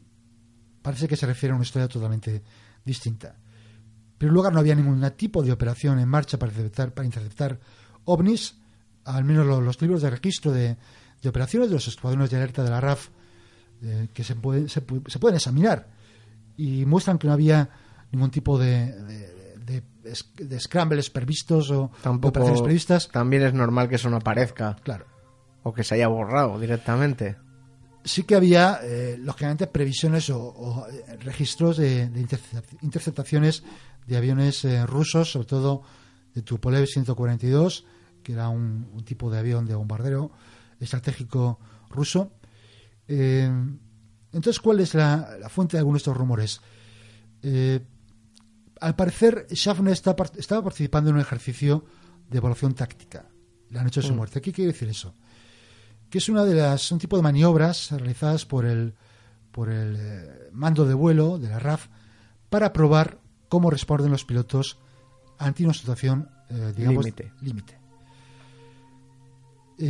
parece 0.82 1.08
que 1.08 1.16
se 1.16 1.26
refiere 1.26 1.52
a 1.52 1.56
una 1.56 1.64
historia 1.64 1.88
totalmente 1.88 2.42
distinta. 2.84 3.28
En 3.28 4.18
primer 4.18 4.34
lugar, 4.34 4.52
no 4.52 4.60
había 4.60 4.74
ningún 4.74 5.08
tipo 5.16 5.42
de 5.42 5.52
operación 5.52 5.98
en 5.98 6.08
marcha 6.08 6.38
para 6.38 6.52
interceptar, 7.04 7.58
ovnis, 8.04 8.56
al 9.04 9.24
menos 9.24 9.46
los, 9.46 9.80
libros 9.82 10.02
de 10.02 10.10
registro 10.10 10.52
de, 10.52 10.76
operaciones 11.26 11.68
de 11.68 11.74
los 11.74 11.88
escuadrones 11.88 12.30
de 12.30 12.36
alerta 12.36 12.62
de 12.62 12.70
la 12.70 12.80
RAF 12.80 13.08
eh, 13.82 14.08
que 14.12 14.24
se, 14.24 14.34
puede, 14.34 14.68
se, 14.68 14.82
pueden 14.82 15.36
examinar 15.36 15.88
y 16.56 16.84
muestran 16.84 17.18
que 17.18 17.26
no 17.26 17.32
había 17.32 17.70
ningún 18.12 18.30
tipo 18.30 18.58
de, 18.58 19.33
scrambles 20.59 21.11
previstos 21.11 21.71
o 21.71 21.90
operaciones 22.04 22.62
previstas. 22.62 23.09
También 23.09 23.42
es 23.42 23.54
normal 23.54 23.88
que 23.88 23.97
eso 23.97 24.11
no 24.11 24.16
aparezca. 24.16 24.76
Claro. 24.83 25.06
O 25.62 25.73
que 25.73 25.85
se 25.85 25.94
haya 25.94 26.09
borrado 26.09 26.59
directamente. 26.59 27.37
Sí 28.04 28.25
que 28.25 28.35
había, 28.35 28.80
eh, 28.83 29.16
lógicamente, 29.18 29.66
previsiones 29.66 30.28
o, 30.28 30.87
eh, 30.90 31.16
registros 31.21 31.78
de, 31.78 32.11
interceptaciones 32.83 33.62
de 34.06 34.16
aviones 34.16 34.66
rusos, 34.87 35.33
sobre 35.33 35.47
todo 35.47 35.83
de 36.35 36.42
Tupolev 36.42 36.87
142, 36.87 37.87
que 38.23 38.33
era 38.33 38.49
un, 38.49 38.90
un, 38.92 39.04
tipo 39.04 39.30
de 39.30 39.38
avión 39.38 39.64
de 39.64 39.75
bombardero 39.75 40.33
estratégico 40.80 41.59
ruso, 41.88 42.33
eh, 43.09 43.50
entonces, 44.33 44.61
¿cuál 44.61 44.80
es 44.80 44.94
la, 44.94 45.49
fuente 45.49 45.76
de 45.76 45.78
algunos 45.78 46.00
de 46.00 46.02
estos 46.02 46.16
rumores? 46.16 46.61
Eh, 47.42 47.80
al 48.84 48.96
parecer, 48.96 49.46
Schaffner 49.50 49.94
estaba 49.94 50.62
participando 50.62 51.08
en 51.08 51.16
un 51.16 51.22
ejercicio 51.22 51.86
de 52.28 52.36
evaluación 52.36 52.74
táctica 52.74 53.24
la 53.70 53.82
noche 53.82 54.02
de 54.02 54.06
su 54.06 54.12
mm. 54.12 54.16
muerte. 54.16 54.42
¿Qué 54.42 54.52
quiere 54.52 54.72
decir 54.72 54.90
eso? 54.90 55.14
Que 56.10 56.18
es 56.18 56.28
una 56.28 56.44
de 56.44 56.54
las, 56.54 56.92
un 56.92 56.98
tipo 56.98 57.16
de 57.16 57.22
maniobras 57.22 57.92
realizadas 57.92 58.44
por 58.44 58.66
el, 58.66 58.94
por 59.52 59.70
el 59.70 59.96
eh, 59.98 60.50
mando 60.52 60.84
de 60.84 60.92
vuelo 60.92 61.38
de 61.38 61.48
la 61.48 61.58
RAF 61.58 61.88
para 62.50 62.74
probar 62.74 63.20
cómo 63.48 63.70
responden 63.70 64.10
los 64.10 64.26
pilotos 64.26 64.78
ante 65.38 65.64
una 65.64 65.72
situación, 65.72 66.28
digamos, 66.76 67.06
límite. 67.40 67.78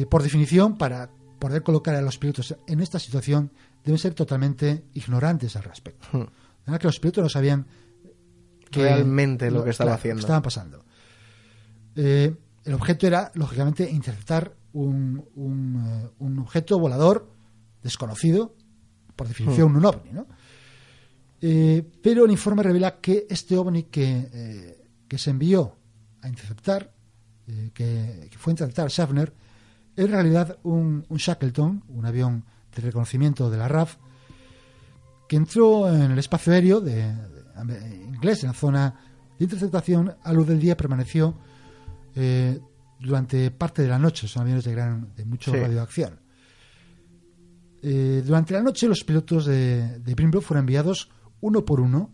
por 0.09 0.23
definición, 0.23 0.79
para 0.79 1.11
poder 1.41 1.65
colocar 1.65 1.97
a 1.97 2.01
los 2.01 2.17
pilotos 2.17 2.55
en 2.69 2.81
esta 2.81 3.01
situación 3.01 3.51
deben 3.85 3.99
ser 3.99 4.15
totalmente 4.15 4.85
ignorantes 4.95 5.57
al 5.57 5.65
respecto. 5.65 6.07
Hmm. 6.13 6.77
Que 6.79 6.87
los 6.87 7.01
pilotos 7.01 7.25
no 7.25 7.29
sabían 7.29 7.67
realmente 8.73 9.51
lo, 9.51 9.65
que 9.65 9.71
estaba 9.71 9.95
haciendo. 9.95 10.21
estaban 10.21 10.43
pasando. 10.43 10.85
Eh, 11.97 12.35
el 12.65 12.75
objeto 12.75 13.07
era, 13.07 13.31
lógicamente, 13.35 13.91
interceptar 13.91 14.55
un, 14.73 15.25
un, 15.35 16.11
eh, 16.27 16.41
objeto 16.41 16.79
volador 16.79 17.31
desconocido, 17.83 18.57
por 19.17 19.29
definición 19.29 19.73
hmm. 19.73 19.77
un 19.77 19.85
ovni, 19.85 20.13
¿no? 20.13 20.27
Eh, 21.41 21.87
pero 22.03 22.25
el 22.25 22.31
informe 22.31 22.63
revela 22.63 23.01
que 23.01 23.27
este 23.29 23.57
ovni 23.57 23.85
que, 23.85 24.79
que 25.07 25.19
se 25.19 25.31
envió 25.31 25.77
a 26.23 26.29
interceptar, 26.29 26.93
que, 27.47 28.29
que, 28.31 28.39
fue 28.39 28.53
a 28.53 28.55
interceptar 28.55 28.89
Schaffner, 28.91 29.35
en 29.97 30.09
realidad 30.09 30.59
un, 30.63 31.05
Shackleton, 31.09 31.85
un 31.89 32.07
avión 32.07 32.45
de 32.75 32.83
reconocimiento 32.83 33.51
de 33.51 33.59
la 33.59 33.69
RAF, 33.69 33.97
que 35.29 35.37
entró 35.37 35.89
en 35.89 36.11
el 36.11 36.19
espacio 36.19 36.53
aéreo 36.53 36.81
de, 36.81 37.15
inglés, 37.63 38.43
en 38.43 38.49
la 38.49 38.55
zona 38.55 39.01
de 39.39 39.45
interceptación, 39.45 40.15
a 40.23 40.33
luz 40.33 40.47
del 40.47 40.61
día 40.61 40.77
permaneció 40.77 41.37
eh, 42.15 42.61
durante 43.01 43.51
parte 43.51 43.83
de 43.83 43.89
la 43.89 43.99
noche. 43.99 44.29
Son 44.29 44.43
aviones 44.43 44.65
de, 44.65 44.73
gran, 44.73 45.15
de 45.15 45.25
mucha 45.25 45.53
radioacción. 45.53 46.21
Eh, 47.83 48.23
durante 48.25 48.55
la 48.55 48.63
noche, 48.63 48.89
los 48.89 49.05
pilotos 49.05 49.47
de, 49.47 49.99
de 49.99 50.41
fueron 50.41 50.63
enviados 50.63 51.11
uno 51.41 51.65
por 51.65 51.81
uno 51.81 52.11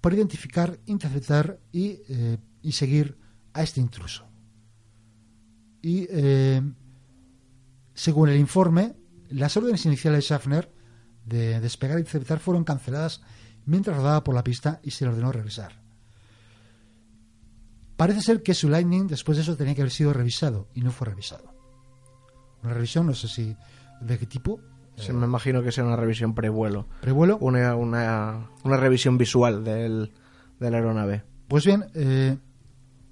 para 0.00 0.16
identificar, 0.16 0.78
interceptar 0.86 1.58
y, 1.72 2.00
eh, 2.08 2.36
y 2.62 2.72
seguir 2.72 3.16
a 3.54 3.62
este 3.62 3.80
intruso. 3.80 4.28
Y 5.80 6.08
según 7.92 8.30
el 8.30 8.38
informe, 8.38 8.94
las 9.28 9.54
órdenes 9.56 9.84
iniciales 9.84 10.18
de 10.18 10.22
Schaffner 10.22 10.72
de 11.24 11.60
despegar 11.60 11.96
e 11.96 12.00
interceptar 12.00 12.38
fueron 12.38 12.64
canceladas 12.64 13.22
mientras 13.66 13.96
rodaba 13.96 14.24
por 14.24 14.34
la 14.34 14.44
pista 14.44 14.80
y 14.82 14.90
se 14.90 15.04
le 15.04 15.10
ordenó 15.10 15.32
regresar. 15.32 15.80
Parece 17.96 18.22
ser 18.22 18.42
que 18.42 18.54
su 18.54 18.68
Lightning 18.68 19.06
después 19.06 19.36
de 19.36 19.42
eso 19.42 19.56
tenía 19.56 19.74
que 19.74 19.82
haber 19.82 19.92
sido 19.92 20.12
revisado 20.12 20.68
y 20.74 20.80
no 20.80 20.90
fue 20.90 21.08
revisado. 21.08 21.52
Una 22.62 22.74
revisión, 22.74 23.06
no 23.06 23.14
sé 23.14 23.28
si 23.28 23.56
de 24.00 24.18
qué 24.18 24.26
tipo. 24.26 24.60
Se 24.96 25.12
me 25.12 25.26
imagino 25.26 25.62
que 25.62 25.72
sea 25.72 25.84
una 25.84 25.96
revisión 25.96 26.34
prevuelo. 26.34 26.86
¿Prevuelo? 27.00 27.36
Una, 27.38 27.74
una, 27.74 28.50
una 28.62 28.76
revisión 28.76 29.18
visual 29.18 29.64
del, 29.64 30.12
de 30.60 30.70
la 30.70 30.76
aeronave. 30.78 31.24
Pues 31.48 31.64
bien, 31.64 31.84
eh, 31.94 32.36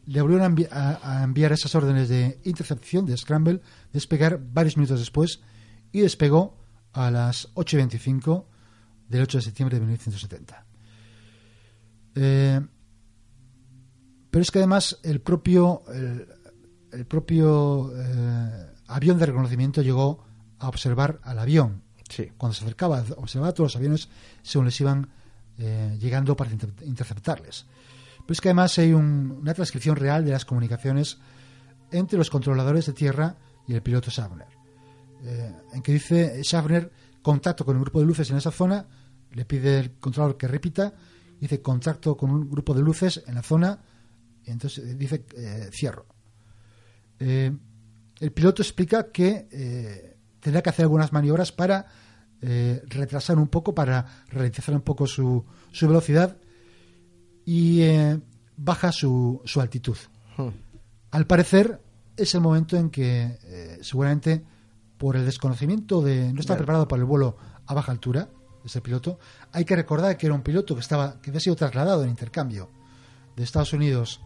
le 0.06 0.22
volvieron 0.22 0.56
a, 0.70 1.22
enviar 1.22 1.52
esas 1.52 1.74
órdenes 1.74 2.08
de 2.08 2.40
intercepción 2.44 3.06
de 3.06 3.16
Scramble, 3.16 3.60
despegar 3.92 4.40
varios 4.42 4.76
minutos 4.76 5.00
después 5.00 5.40
y 5.92 6.00
despegó 6.00 6.56
a 6.92 7.10
las 7.10 7.52
8.25 7.54 8.44
del 9.12 9.22
8 9.22 9.38
de 9.38 9.42
septiembre 9.42 9.76
de 9.78 9.80
1970. 9.82 10.66
Eh, 12.14 12.60
pero 14.30 14.42
es 14.42 14.50
que 14.50 14.58
además 14.58 14.98
el 15.02 15.20
propio, 15.20 15.82
el, 16.92 17.06
propio 17.06 17.92
eh, 17.94 18.66
avión 18.86 19.18
de 19.18 19.26
reconocimiento 19.26 19.82
llegó 19.82 20.24
a 20.58 20.68
observar 20.68 21.20
al 21.22 21.38
avión. 21.38 21.82
Sí. 22.08 22.30
Cuando 22.38 22.54
se 22.54 22.64
acercaba, 22.64 23.04
observaba 23.16 23.52
todos 23.52 23.72
los 23.72 23.76
aviones 23.76 24.08
según 24.42 24.66
les 24.66 24.80
iban 24.80 25.08
eh, 25.58 25.98
llegando 26.00 26.34
para 26.34 26.50
interceptarles. 26.50 27.66
Pero 28.20 28.32
es 28.32 28.40
que 28.40 28.48
además 28.48 28.78
hay 28.78 28.94
una 28.94 29.52
transcripción 29.52 29.96
real 29.96 30.24
de 30.24 30.30
las 30.30 30.46
comunicaciones 30.46 31.18
entre 31.90 32.16
los 32.16 32.30
controladores 32.30 32.86
de 32.86 32.94
tierra 32.94 33.36
y 33.66 33.74
el 33.74 33.82
piloto 33.82 34.10
Schaffner. 34.10 34.48
Eh, 35.24 35.52
en 35.74 35.82
que 35.82 35.92
dice 35.92 36.42
Schaffner 36.42 36.90
contacto 37.20 37.64
con 37.64 37.76
un 37.76 37.82
grupo 37.82 38.00
de 38.00 38.06
luces 38.06 38.30
en 38.30 38.36
esa 38.38 38.50
zona, 38.50 38.86
le 39.32 39.44
pide 39.44 39.78
el 39.78 39.92
controlador 39.98 40.36
que 40.36 40.48
repita, 40.48 40.94
dice 41.40 41.60
contacto 41.60 42.16
con 42.16 42.30
un 42.30 42.50
grupo 42.50 42.74
de 42.74 42.82
luces 42.82 43.22
en 43.26 43.34
la 43.34 43.42
zona, 43.42 43.80
y 44.44 44.50
entonces 44.50 44.98
dice 44.98 45.24
eh, 45.36 45.68
cierro. 45.72 46.06
Eh, 47.18 47.52
el 48.20 48.32
piloto 48.32 48.62
explica 48.62 49.10
que 49.10 50.16
tendrá 50.40 50.62
que 50.62 50.70
hacer 50.70 50.84
algunas 50.84 51.12
maniobras 51.12 51.50
para 51.50 51.86
retrasar 52.40 53.38
un 53.38 53.48
poco, 53.48 53.74
para 53.74 54.24
ralentizar 54.28 54.74
un 54.74 54.80
poco 54.80 55.06
su, 55.06 55.44
su 55.72 55.88
velocidad 55.88 56.36
y 57.44 57.82
eh, 57.82 58.20
baja 58.56 58.92
su, 58.92 59.40
su 59.44 59.60
altitud. 59.60 59.96
Hmm. 60.36 60.48
Al 61.10 61.26
parecer 61.26 61.80
es 62.16 62.34
el 62.34 62.40
momento 62.40 62.76
en 62.76 62.90
que 62.90 63.38
eh, 63.44 63.78
seguramente 63.82 64.44
por 64.98 65.16
el 65.16 65.24
desconocimiento 65.24 66.02
de 66.02 66.32
no 66.32 66.40
estar 66.40 66.56
preparado 66.56 66.86
para 66.86 67.00
el 67.00 67.06
vuelo 67.06 67.36
a 67.66 67.74
baja 67.74 67.92
altura 67.92 68.28
ese 68.64 68.80
piloto. 68.80 69.18
Hay 69.52 69.64
que 69.64 69.76
recordar 69.76 70.16
que 70.16 70.26
era 70.26 70.34
un 70.34 70.42
piloto 70.42 70.74
que 70.74 70.80
estaba 70.80 71.20
que 71.20 71.30
había 71.30 71.40
sido 71.40 71.56
trasladado 71.56 72.04
en 72.04 72.10
intercambio 72.10 72.70
de 73.36 73.44
Estados 73.44 73.72
Unidos 73.72 74.20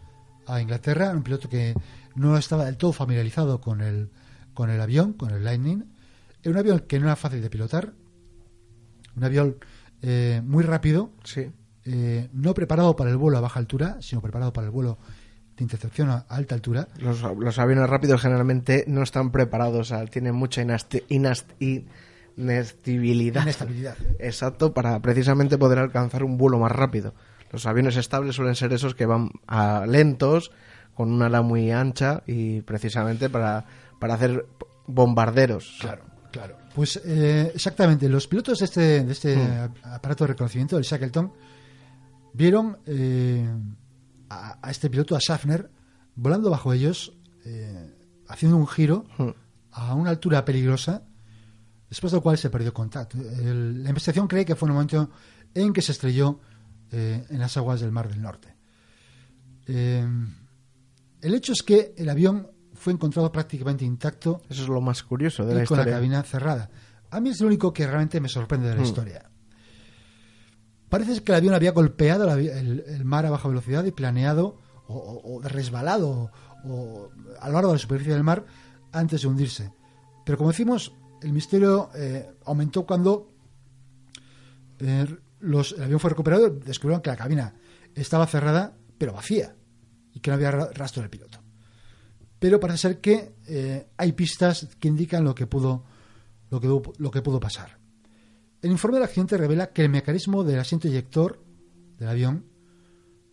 a 0.45 0.61
Inglaterra 0.61 1.11
un 1.11 1.23
piloto 1.23 1.49
que 1.49 1.73
no 2.15 2.37
estaba 2.37 2.65
del 2.65 2.77
todo 2.77 2.93
familiarizado 2.93 3.59
con 3.61 3.81
el 3.81 4.09
con 4.53 4.69
el 4.69 4.81
avión 4.81 5.13
con 5.13 5.31
el 5.31 5.43
Lightning. 5.43 5.83
Era 6.41 6.51
un 6.51 6.57
avión 6.57 6.79
que 6.81 6.99
no 6.99 7.05
era 7.05 7.15
fácil 7.15 7.41
de 7.41 7.49
pilotar 7.49 7.93
un 9.17 9.23
avión 9.23 9.57
eh, 10.01 10.41
muy 10.45 10.63
rápido 10.63 11.11
sí. 11.23 11.51
eh, 11.85 12.29
no 12.31 12.53
preparado 12.53 12.95
para 12.95 13.09
el 13.09 13.17
vuelo 13.17 13.37
a 13.39 13.41
baja 13.41 13.59
altura, 13.59 13.97
sino 13.99 14.21
preparado 14.21 14.53
para 14.53 14.65
el 14.67 14.71
vuelo 14.71 14.99
de 15.57 15.63
intercepción 15.63 16.09
a 16.11 16.19
alta 16.29 16.53
altura. 16.53 16.87
Los, 16.99 17.23
aviones 17.57 17.89
rápidos 17.89 18.21
generalmente 18.21 18.85
no 18.87 19.01
están 19.01 19.31
preparados, 19.31 19.91
tienen 20.11 20.35
mucha 20.35 20.61
inestabilidad. 22.37 23.97
Exacto, 24.19 24.73
para 24.73 24.99
precisamente 25.01 25.57
poder 25.57 25.79
alcanzar 25.79 26.23
un 26.23 26.37
vuelo 26.37 26.59
más 26.59 26.71
rápido. 26.71 27.13
Los 27.51 27.65
aviones 27.65 27.95
estables 27.95 28.35
suelen 28.35 28.55
ser 28.55 28.73
esos 28.73 28.95
que 28.95 29.05
van 29.05 29.31
a 29.47 29.85
lentos, 29.87 30.51
con 30.93 31.11
una 31.11 31.27
ala 31.27 31.41
muy 31.41 31.71
ancha 31.71 32.23
y 32.25 32.61
precisamente 32.61 33.29
para, 33.29 33.65
para 33.99 34.15
hacer 34.15 34.45
bombarderos. 34.87 35.77
Claro, 35.79 36.03
claro. 36.31 36.57
Pues 36.73 37.01
eh, 37.05 37.51
exactamente, 37.55 38.07
los 38.09 38.27
pilotos 38.27 38.59
de 38.59 38.65
este, 38.65 39.03
de 39.03 39.11
este 39.11 39.35
hmm. 39.35 39.93
aparato 39.93 40.23
de 40.23 40.27
reconocimiento, 40.29 40.75
del 40.75 40.85
Shackleton, 40.85 41.33
vieron 42.33 42.77
eh, 42.85 43.47
a, 44.29 44.69
este 44.69 44.89
piloto, 44.89 45.15
a 45.15 45.19
Schaffner, 45.19 45.71
volando 46.15 46.49
bajo 46.49 46.73
ellos, 46.73 47.13
eh, 47.45 47.95
haciendo 48.27 48.57
un 48.57 48.67
giro 48.67 49.05
hmm. 49.17 49.29
a 49.71 49.93
una 49.95 50.11
altura 50.11 50.45
peligrosa, 50.45 51.03
después 51.89 52.11
del 52.11 52.21
cual 52.21 52.37
se 52.37 52.49
perdió 52.49 52.73
contacto. 52.73 53.17
la 53.17 53.89
investigación 53.89 54.27
cree 54.27 54.45
que 54.45 54.55
fue 54.55 54.67
en 54.67 54.71
el 54.71 54.75
momento 54.75 55.09
en 55.53 55.73
que 55.73 55.81
se 55.81 55.91
estrelló 55.91 56.39
eh, 56.91 57.25
en 57.29 57.39
las 57.39 57.55
aguas 57.57 57.81
del 57.81 57.91
Mar 57.91 58.09
del 58.09 58.21
Norte. 58.21 58.55
el 59.67 61.33
hecho 61.33 61.53
es 61.53 61.63
que 61.63 61.93
el 61.97 62.09
avión 62.09 62.47
fue 62.77 62.93
encontrado 62.93 63.31
prácticamente 63.31 63.83
intacto. 63.83 64.41
Eso 64.49 64.63
es 64.63 64.69
lo 64.69 64.81
más 64.81 65.03
curioso 65.03 65.45
de 65.45 65.55
la 65.55 65.63
historia. 65.63 65.83
Con 65.83 65.91
la 65.91 65.97
cabina 65.97 66.23
cerrada. 66.23 66.69
A 67.09 67.19
mí 67.19 67.29
es 67.29 67.41
lo 67.41 67.47
único 67.47 67.73
que 67.73 67.85
realmente 67.85 68.19
me 68.21 68.29
sorprende 68.29 68.69
de 68.69 68.75
la 68.75 68.81
hmm. 68.81 68.85
historia. 68.85 69.29
Parece 70.89 71.21
que 71.21 71.31
el 71.31 71.37
avión 71.37 71.53
había 71.53 71.71
golpeado 71.71 72.31
el, 72.33 73.03
mar 73.03 73.25
a 73.25 73.29
baja 73.29 73.49
velocidad 73.49 73.83
y 73.83 73.91
planeado 73.91 74.57
o, 74.87 75.41
resbalado 75.43 76.31
o, 76.63 77.09
a 77.41 77.47
lo 77.47 77.53
largo 77.53 77.69
de 77.69 77.75
la 77.75 77.79
superficie 77.79 78.13
del 78.13 78.23
mar 78.23 78.45
antes 78.93 79.21
de 79.21 79.27
hundirse. 79.27 79.73
Pero 80.23 80.37
como 80.37 80.51
decimos, 80.51 80.93
el 81.21 81.33
misterio 81.33 81.89
eh, 81.95 82.29
aumentó 82.45 82.85
cuando 82.85 83.31
eh, 84.79 85.07
los, 85.39 85.73
el 85.73 85.83
avión 85.83 85.99
fue 85.99 86.09
recuperado 86.09 86.49
descubrieron 86.49 87.01
que 87.01 87.09
la 87.09 87.17
cabina 87.17 87.55
estaba 87.95 88.27
cerrada 88.27 88.77
pero 88.97 89.13
vacía 89.13 89.55
y 90.13 90.19
que 90.19 90.31
no 90.31 90.35
había 90.35 90.51
rastro 90.51 91.01
del 91.01 91.09
piloto. 91.09 91.39
Pero 92.39 92.59
parece 92.59 92.79
ser 92.79 93.01
que 93.01 93.35
eh, 93.47 93.87
hay 93.97 94.11
pistas 94.13 94.67
que 94.79 94.87
indican 94.87 95.23
lo 95.23 95.33
que 95.33 95.47
pudo, 95.47 95.85
lo 96.49 96.59
que, 96.59 96.67
lo 96.97 97.11
que 97.11 97.21
pudo 97.21 97.39
pasar. 97.39 97.79
El 98.61 98.71
informe 98.71 98.97
del 98.97 99.05
accidente 99.05 99.37
revela 99.37 99.71
que 99.71 99.83
el 99.83 99.89
mecanismo 99.89 100.43
del 100.43 100.59
asiento 100.59 100.87
eyector 100.87 101.43
del 101.97 102.09
avión 102.09 102.45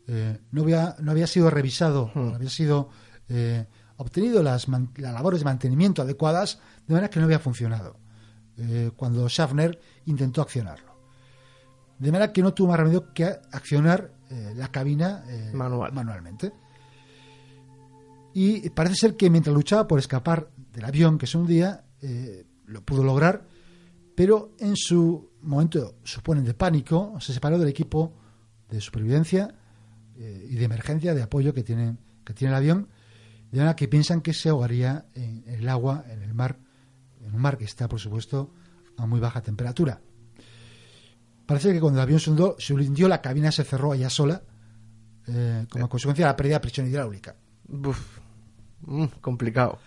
eh, 0.07 0.39
no, 0.51 0.63
había, 0.63 0.97
no 1.01 1.11
había 1.11 1.27
sido 1.27 1.51
revisado, 1.51 2.11
hmm. 2.15 2.31
no 2.31 2.35
había 2.35 2.51
sido 2.51 2.91
eh, 3.29 3.67
obtenido 3.97 4.43
las, 4.43 4.67
labores 4.97 5.41
de 5.41 5.45
mantenimiento 5.45 6.03
adecuadas, 6.03 6.61
de 6.87 6.95
manera 6.95 7.11
que 7.11 7.19
no 7.19 7.27
había 7.27 7.39
funcionado 7.39 7.97
eh, 8.57 8.91
cuando 8.97 9.29
Schaffner 9.29 9.79
intentó 10.07 10.43
accionarlo. 10.43 10.95
De 11.99 12.11
manera 12.11 12.33
que 12.33 12.43
no 12.43 12.53
tuvo 12.53 12.69
más 12.69 12.79
remedio 12.79 13.13
que 13.13 13.25
accionar 13.25 14.13
la 14.57 14.67
cabina 14.67 15.25
manualmente. 15.53 16.53
Y 18.33 18.69
parece 18.71 18.97
ser 18.97 19.17
que 19.17 19.31
mientras 19.31 19.55
luchaba 19.55 19.87
por 19.87 20.01
escapar 20.01 20.51
del 20.73 20.85
avión 20.85 21.19
que 21.19 21.29
se 21.29 21.39
hundía, 21.39 21.85
lo 22.67 22.85
pudo 22.85 23.05
lograr 23.05 23.47
pero 24.15 24.53
en 24.59 24.77
su 24.77 25.31
momento, 25.43 25.97
suponen, 26.05 26.45
de 26.45 26.55
pánico, 26.55 27.15
se 27.21 27.33
separó 27.33 27.59
del 27.59 27.69
equipo 27.69 28.13
de 28.71 28.81
supervivencia 28.81 29.55
eh, 30.17 30.47
y 30.49 30.55
de 30.55 30.65
emergencia, 30.65 31.15
de 31.15 31.23
apoyo 31.23 31.53
que 31.53 31.63
tiene, 31.63 31.97
que 32.25 32.33
tiene 32.33 32.53
el 32.53 32.57
avión, 32.57 32.89
de 33.55 33.61
manera 33.61 33.77
que 33.77 33.87
piensan 33.87 34.21
que 34.21 34.35
se 34.35 34.49
ahogaría 34.49 35.07
en, 35.15 35.45
el 35.47 35.69
agua, 35.69 36.05
en 36.09 36.23
el 36.23 36.35
mar, 36.35 36.59
en 37.25 37.33
un 37.33 37.41
mar 37.41 37.57
que 37.57 37.63
está, 37.63 37.87
por 37.87 38.01
supuesto, 38.01 38.51
a 38.97 39.07
muy 39.07 39.21
baja 39.21 39.43
temperatura. 39.43 40.01
Parece 41.47 41.73
que 41.73 41.79
cuando 41.79 42.01
el 42.01 42.03
avión 42.03 42.19
se 42.19 42.31
hundió, 42.31 42.57
se 42.59 42.75
hundió 42.75 43.07
la 43.07 43.23
cabina 43.23 43.53
se 43.53 43.63
cerró 43.63 43.93
allá 43.93 44.11
sola, 44.11 44.43
eh, 45.29 45.67
como 45.71 45.89
consecuencia 45.89 46.25
de 46.25 46.33
la 46.33 46.37
pérdida 46.37 46.57
de 46.57 46.61
presión 46.61 46.89
hidráulica. 46.89 47.37
Uf, 47.69 48.19
mm, 48.87 49.05
complicado. 49.21 49.79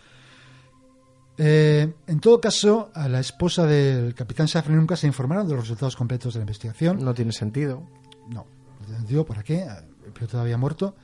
Eh, 1.38 1.94
en 2.08 2.20
todo 2.22 2.40
caso, 2.40 2.90
a 2.94 3.10
la 3.10 3.20
esposa 3.20 3.66
del 3.66 4.16
capitán 4.16 4.48
Schaffner 4.48 4.78
nunca 4.78 4.96
se 4.96 5.08
informaron 5.08 5.46
de 5.46 5.56
los 5.56 5.64
resultados 5.64 5.98
completos 5.98 6.36
de 6.36 6.40
la 6.40 6.44
investigación. 6.44 7.04
No 7.04 7.14
tiene 7.14 7.34
sentido. 7.34 7.84
No, 8.30 8.46
no 8.80 8.86
tiene 8.86 9.00
sentido. 9.00 9.26
¿Para 9.26 9.44
qué? 9.44 9.68
El 10.06 10.14
piloto 10.14 10.40
había 10.40 10.58
muerto. 10.58 10.96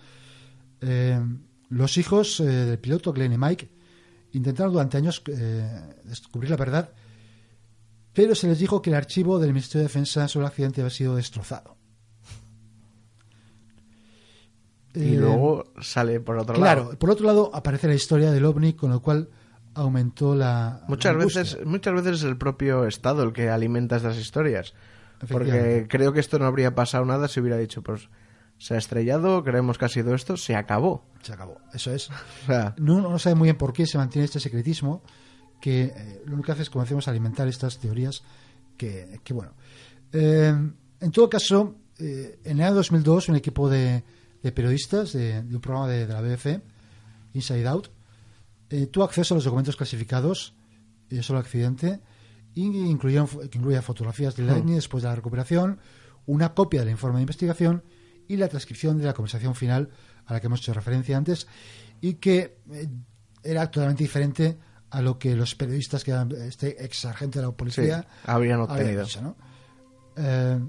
Eh, 0.79 1.19
los 1.69 1.97
hijos 1.97 2.39
eh, 2.39 2.43
del 2.45 2.79
piloto, 2.79 3.13
Glenn 3.13 3.33
y 3.33 3.37
Mike, 3.37 3.69
intentaron 4.33 4.73
durante 4.73 4.97
años 4.97 5.21
eh, 5.27 5.95
descubrir 6.03 6.49
la 6.49 6.57
verdad, 6.57 6.89
pero 8.13 8.35
se 8.35 8.47
les 8.47 8.59
dijo 8.59 8.81
que 8.81 8.89
el 8.91 8.95
archivo 8.95 9.39
del 9.39 9.53
Ministerio 9.53 9.79
de 9.81 9.87
Defensa 9.87 10.27
sobre 10.27 10.45
el 10.45 10.47
accidente 10.49 10.81
había 10.81 10.89
sido 10.91 11.15
destrozado. 11.15 11.77
Y 14.95 15.15
Eh, 15.15 15.17
luego 15.17 15.65
sale 15.81 16.19
por 16.19 16.37
otro 16.37 16.53
Claro, 16.55 16.83
lado. 16.85 16.99
por 16.99 17.09
otro 17.09 17.25
lado 17.25 17.51
aparece 17.53 17.87
la 17.87 17.95
historia 17.95 18.31
del 18.31 18.45
ovni, 18.45 18.73
con 18.73 18.91
lo 18.91 19.01
cual 19.01 19.29
aumentó 19.73 20.35
la. 20.35 20.83
Muchas 20.87 21.15
la 21.15 21.25
veces, 21.25 21.57
muchas 21.65 21.93
veces 21.95 22.19
es 22.19 22.23
el 22.23 22.37
propio 22.37 22.85
Estado 22.85 23.23
el 23.23 23.33
que 23.33 23.49
alimenta 23.49 23.95
estas 23.95 24.17
historias. 24.17 24.73
Porque 25.29 25.87
creo 25.89 26.11
que 26.11 26.19
esto 26.19 26.37
no 26.37 26.45
habría 26.45 26.75
pasado 26.75 27.05
nada 27.05 27.27
si 27.29 27.39
hubiera 27.39 27.57
dicho, 27.57 27.81
pues 27.81 28.09
se 28.63 28.75
ha 28.75 28.77
estrellado, 28.77 29.43
creemos 29.43 29.77
que 29.77 29.83
ha 29.83 29.89
sido 29.89 30.15
esto, 30.15 30.37
se 30.37 30.55
acabó. 30.55 31.03
Se 31.21 31.33
acabó. 31.33 31.57
Eso 31.73 31.93
es. 31.93 32.09
O 32.43 32.45
sea, 32.45 32.73
No, 32.77 33.01
no 33.01 33.19
sabe 33.19 33.35
muy 33.35 33.47
bien 33.47 33.57
por 33.57 33.73
qué 33.73 33.85
se 33.85 33.97
mantiene 33.97 34.23
este 34.23 34.39
secretismo, 34.39 35.03
que 35.59 35.83
eh, 35.83 36.21
lo 36.25 36.35
único 36.35 36.45
que 36.45 36.51
hace 36.53 36.61
es, 36.61 36.69
como 36.69 36.85
decimos, 36.85 37.09
alimentar 37.09 37.45
estas 37.49 37.77
teorías 37.77 38.23
que, 38.77 39.19
que, 39.21 39.33
bueno. 39.33 39.51
Eh, 40.13 40.55
en 41.01 41.11
todo 41.11 41.29
caso, 41.29 41.75
eh, 41.99 42.39
en 42.45 42.61
el 42.61 42.67
año 42.67 42.75
2002, 42.75 43.27
un 43.27 43.35
equipo 43.35 43.69
de, 43.69 44.01
de 44.41 44.51
periodistas 44.53 45.11
de, 45.11 45.43
de 45.43 45.55
un 45.55 45.61
programa 45.61 45.89
de, 45.89 46.07
de 46.07 46.13
la 46.13 46.21
BBC, 46.21 46.61
Inside 47.33 47.67
Out, 47.67 47.89
eh, 48.69 48.87
tuvo 48.87 49.03
acceso 49.03 49.33
a 49.33 49.35
los 49.35 49.43
documentos 49.43 49.75
clasificados 49.75 50.55
eh, 51.09 51.21
sobre 51.21 51.39
el 51.39 51.45
accidente, 51.45 51.99
y 52.53 52.71
que 52.71 52.77
incluía 52.77 53.81
fotografías 53.81 54.37
de 54.37 54.43
Lightning 54.43 54.75
después 54.75 55.03
de 55.03 55.09
la 55.09 55.15
recuperación, 55.15 55.79
una 56.25 56.53
copia 56.53 56.79
del 56.79 56.91
informe 56.91 57.17
de 57.17 57.23
investigación 57.23 57.83
y 58.33 58.37
la 58.37 58.47
transcripción 58.47 58.97
de 58.97 59.05
la 59.05 59.13
conversación 59.13 59.55
final 59.55 59.89
a 60.25 60.33
la 60.33 60.39
que 60.39 60.47
hemos 60.47 60.59
hecho 60.61 60.73
referencia 60.73 61.15
antes, 61.17 61.47
y 62.01 62.15
que 62.15 62.57
eh, 62.71 62.87
era 63.43 63.69
totalmente 63.71 64.03
diferente 64.03 64.57
a 64.89 65.01
lo 65.01 65.17
que 65.17 65.35
los 65.35 65.55
periodistas 65.55 66.03
que 66.03 66.11
eran 66.11 66.31
este 66.31 66.83
ex 66.83 66.97
sargento 66.99 67.39
de 67.39 67.45
la 67.45 67.51
sí, 67.51 67.55
policía 67.57 68.07
habrían 68.25 68.59
habían 68.61 68.99
obtenido. 68.99 69.35
Eh, 70.15 70.59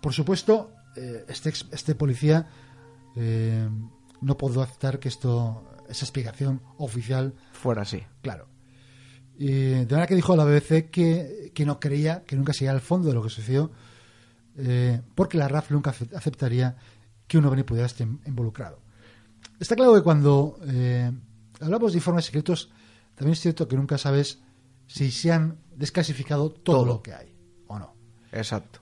por 0.00 0.12
supuesto, 0.14 0.72
eh, 0.96 1.24
este, 1.28 1.50
ex- 1.50 1.66
este 1.72 1.94
policía 1.94 2.48
eh, 3.16 3.68
no 4.20 4.36
pudo 4.36 4.62
aceptar 4.62 4.98
que 4.98 5.08
esto, 5.08 5.64
esa 5.88 6.04
explicación 6.04 6.62
oficial, 6.78 7.34
Fuera 7.52 7.82
así. 7.82 8.02
claro. 8.22 8.48
Y 9.40 9.46
de 9.84 9.86
manera 9.86 10.06
que 10.08 10.16
dijo 10.16 10.32
a 10.32 10.36
la 10.36 10.44
BBC 10.44 10.90
que, 10.90 11.52
que 11.54 11.64
no 11.64 11.78
creía, 11.78 12.24
que 12.24 12.34
nunca 12.34 12.52
se 12.52 12.60
llegara 12.60 12.78
al 12.78 12.82
fondo 12.84 13.06
de 13.08 13.14
lo 13.14 13.22
que 13.22 13.28
sucedió, 13.30 13.70
eh, 14.56 15.00
porque 15.14 15.38
la 15.38 15.46
RAF 15.46 15.70
nunca 15.70 15.90
ace- 15.90 16.08
aceptaría 16.16 16.74
que 17.28 17.38
un 17.38 17.44
ovni 17.44 17.62
pudiera 17.62 17.86
estar 17.86 18.06
involucrado. 18.26 18.80
Está 19.60 19.76
claro 19.76 19.94
que 19.94 20.02
cuando 20.02 20.58
eh, 20.66 21.12
hablamos 21.60 21.92
de 21.92 21.98
informes 21.98 22.24
secretos, 22.24 22.70
también 23.14 23.34
es 23.34 23.40
cierto 23.40 23.68
que 23.68 23.76
nunca 23.76 23.98
sabes 23.98 24.40
si 24.86 25.10
se 25.10 25.30
han 25.30 25.58
desclasificado 25.76 26.50
todo, 26.50 26.78
Todo. 26.78 26.86
lo 26.86 27.02
que 27.02 27.12
hay 27.12 27.32
o 27.68 27.78
no. 27.78 27.94
Exacto. 28.32 28.80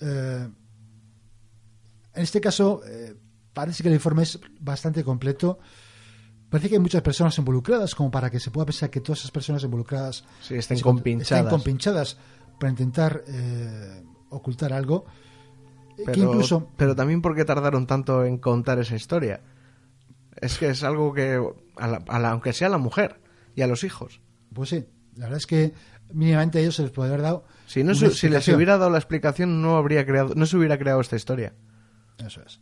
Eh, 0.00 0.48
en 2.14 2.22
este 2.22 2.40
caso, 2.40 2.80
eh, 2.86 3.14
parece 3.52 3.82
que 3.82 3.88
el 3.88 3.94
informe 3.94 4.22
es 4.24 4.38
bastante 4.60 5.02
completo. 5.04 5.58
Parece 6.48 6.68
que 6.68 6.74
hay 6.76 6.80
muchas 6.80 7.02
personas 7.02 7.36
involucradas, 7.38 7.94
como 7.94 8.10
para 8.10 8.30
que 8.30 8.38
se 8.38 8.50
pueda 8.50 8.66
pensar 8.66 8.90
que 8.90 9.00
todas 9.00 9.20
esas 9.20 9.30
personas 9.30 9.62
involucradas 9.64 10.24
Sí, 10.42 10.54
estén 10.54 10.76
se- 10.76 10.82
compinchadas. 10.82 11.30
estén 11.30 11.48
compinchadas 11.50 12.16
para 12.60 12.70
intentar 12.70 13.24
eh, 13.26 14.02
ocultar 14.30 14.72
algo. 14.72 15.06
Pero, 15.96 16.12
que 16.12 16.20
incluso, 16.20 16.70
pero 16.76 16.94
también 16.96 17.22
por 17.22 17.34
qué 17.36 17.44
tardaron 17.44 17.86
tanto 17.86 18.24
en 18.24 18.38
contar 18.38 18.78
esa 18.78 18.96
historia. 18.96 19.40
Es 20.40 20.58
que 20.58 20.70
es 20.70 20.82
algo 20.82 21.12
que, 21.12 21.40
a 21.76 21.86
la- 21.88 22.02
a 22.08 22.18
la- 22.18 22.30
aunque 22.30 22.52
sea 22.52 22.68
a 22.68 22.70
la 22.70 22.78
mujer 22.78 23.20
y 23.54 23.62
a 23.62 23.66
los 23.66 23.84
hijos. 23.84 24.20
pues 24.54 24.68
sí, 24.70 24.84
la 25.16 25.24
verdad 25.26 25.38
es 25.38 25.46
que 25.46 25.72
mínimamente 26.12 26.58
a 26.58 26.60
ellos 26.62 26.74
se 26.76 26.82
les 26.82 26.90
puede 26.90 27.08
haber 27.10 27.22
dado. 27.22 27.44
Si, 27.66 27.82
no 27.84 27.94
si 27.94 28.28
les 28.28 28.48
hubiera 28.48 28.76
dado 28.76 28.90
la 28.90 28.98
explicación, 28.98 29.62
no, 29.62 29.76
habría 29.76 30.04
creado, 30.04 30.34
no 30.34 30.44
se 30.46 30.56
hubiera 30.58 30.78
creado 30.78 31.00
esta 31.00 31.16
historia. 31.16 31.54
Eso 32.18 32.42
es. 32.44 32.60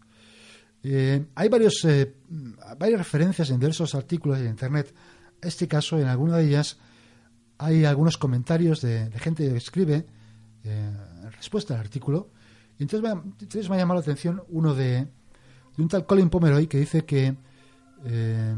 Eh, 0.82 1.26
hay 1.34 1.48
varios, 1.48 1.84
eh, 1.84 2.14
varias 2.78 2.98
referencias 2.98 3.50
en 3.50 3.58
diversos 3.60 3.94
artículos 3.94 4.38
en 4.38 4.46
Internet. 4.46 4.94
a 5.42 5.46
Este 5.48 5.66
caso, 5.68 5.98
en 5.98 6.06
alguna 6.06 6.36
de 6.36 6.44
ellas, 6.46 6.78
hay 7.58 7.84
algunos 7.84 8.16
comentarios 8.18 8.80
de, 8.80 9.08
de 9.10 9.18
gente 9.18 9.48
que 9.48 9.56
escribe 9.56 10.06
eh, 10.64 10.90
en 11.24 11.32
respuesta 11.32 11.74
al 11.74 11.80
artículo. 11.80 12.30
Entonces 12.80 13.02
me, 13.02 13.08
ha- 13.10 13.22
entonces 13.40 13.68
me 13.68 13.76
ha 13.76 13.78
llamado 13.78 14.00
la 14.00 14.02
atención 14.04 14.42
uno 14.48 14.74
de, 14.74 15.06
de 15.76 15.82
un 15.82 15.88
tal 15.88 16.06
Colin 16.06 16.30
Pomeroy 16.30 16.66
que 16.66 16.78
dice 16.78 17.04
que 17.04 17.36
eh, 18.04 18.56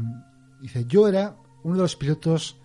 dice 0.61 0.85
yo 0.85 1.07
era 1.07 1.35
uno 1.63 1.75
de 1.75 1.81
los 1.81 1.95
pilotos 1.95 2.57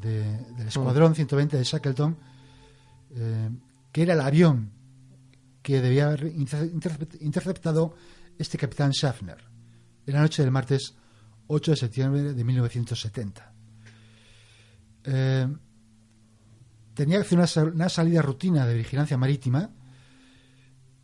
de- 0.00 0.38
del 0.56 0.68
escuadrón 0.68 1.14
120 1.14 1.56
de 1.58 1.64
Shackleton 1.64 2.16
eh, 3.16 3.50
que 3.92 4.02
era 4.02 4.14
el 4.14 4.20
avión 4.20 4.70
que 5.62 5.80
debía 5.80 6.06
haber 6.06 6.26
inter- 6.26 6.72
intercept- 6.72 7.16
interceptado 7.20 7.94
este 8.38 8.58
capitán 8.58 8.92
Schaffner 8.92 9.38
en 10.06 10.14
la 10.14 10.20
noche 10.22 10.42
del 10.42 10.50
martes 10.50 10.94
8 11.46 11.70
de 11.72 11.76
septiembre 11.76 12.32
de 12.34 12.44
1970. 12.44 13.52
Eh, 15.04 15.48
tenía 16.94 17.22
que 17.22 17.36
hacer 17.36 17.64
una 17.68 17.88
salida 17.88 18.22
rutina 18.22 18.66
de 18.66 18.74
vigilancia 18.74 19.16
marítima 19.18 19.70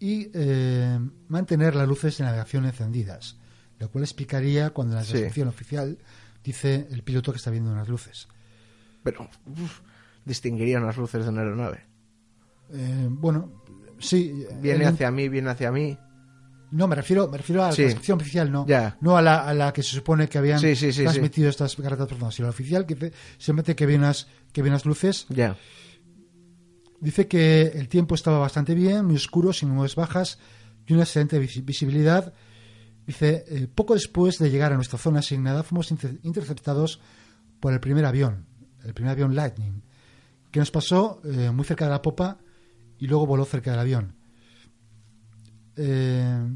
y 0.01 0.29
eh, 0.35 0.99
mantener 1.29 1.75
las 1.77 1.87
luces 1.87 2.19
de 2.19 2.25
navegación 2.25 2.65
encendidas, 2.65 3.37
lo 3.79 3.91
cual 3.91 4.03
explicaría 4.05 4.71
cuando 4.71 4.95
en 4.95 5.01
la 5.01 5.05
Sí. 5.05 5.13
descripción 5.13 5.49
oficial 5.49 5.99
dice 6.43 6.89
el 6.91 7.03
piloto 7.03 7.31
que 7.33 7.37
está 7.39 7.51
viendo 7.51 7.71
unas 7.71 7.89
luces. 7.89 8.27
Pero 9.05 9.29
uf, 9.47 9.81
distinguirían 10.25 10.85
las 10.85 10.97
luces 10.97 11.23
de 11.25 11.31
una 11.31 11.43
aeronave. 11.43 11.85
Eh, 12.73 13.07
bueno, 13.11 13.63
sí. 13.99 14.47
Viene 14.61 14.85
el- 14.85 14.95
hacia 14.95 15.11
mí, 15.11 15.29
viene 15.29 15.51
hacia 15.51 15.71
mí. 15.71 15.99
No, 16.73 16.87
me 16.87 16.95
refiero, 16.95 17.27
me 17.29 17.37
refiero 17.37 17.65
a 17.65 17.67
la 17.69 17.73
Sí. 17.73 17.83
transcripción 17.83 18.21
oficial, 18.21 18.53
no. 18.53 18.65
Ya. 18.67 18.97
No 19.01 19.17
a 19.17 19.23
la, 19.23 19.47
a 19.49 19.53
la 19.55 19.73
que 19.73 19.83
se 19.83 19.91
supone 19.91 20.29
que 20.29 20.39
habían 20.39 20.61
Sí, 20.61 20.77
sí, 20.77 20.93
sí, 20.93 21.03
transmitido 21.03 21.49
estas 21.51 21.75
cartas 21.77 22.07
personas, 22.07 22.33
sino 22.35 22.47
la 22.47 22.51
oficial 22.51 22.87
que 22.87 23.13
simplemente 23.39 23.75
que 23.75 23.87
ve 23.87 23.97
unas, 23.97 24.29
que 24.53 24.63
ve 24.63 24.69
unas 24.69 24.87
luces. 24.87 25.27
Ya. 25.31 25.57
Dice 27.01 27.27
que 27.29 27.63
el 27.63 27.89
tiempo 27.89 28.15
estaba 28.15 28.39
bastante 28.39 28.75
bien, 28.75 29.07
muy 29.07 29.17
oscuro, 29.17 29.53
sin 29.53 29.75
nubes 29.75 29.95
bajas 29.97 30.39
y 30.87 30.93
una 30.93 31.03
excelente 31.05 31.41
visi- 31.41 31.65
visibilidad. 31.65 32.35
Dice, 33.07 33.45
eh, 33.49 33.67
poco 33.75 33.95
después 33.95 34.39
de 34.39 34.51
llegar 34.51 34.73
a 34.73 34.77
nuestra 34.77 34.99
zona 34.99 35.21
asignada, 35.21 35.63
fuimos 35.63 35.91
inter- 35.91 36.19
interceptados 36.23 37.01
por 37.59 37.73
el 37.73 37.81
primer 37.81 38.05
avión, 38.05 38.47
el 38.85 38.93
primer 38.93 39.13
avión 39.13 39.35
Lightning, 39.35 39.83
que 40.51 40.61
nos 40.61 40.71
pasó 40.71 41.21
eh, 41.25 41.51
muy 41.51 41.65
cerca 41.65 41.87
de 41.87 41.91
la 41.91 42.03
popa 42.03 42.39
y 42.99 43.07
luego 43.07 43.27
voló 43.27 43.45
cerca 43.47 43.71
del 43.71 43.81
avión. 43.81 44.15
Eh, 45.77 46.47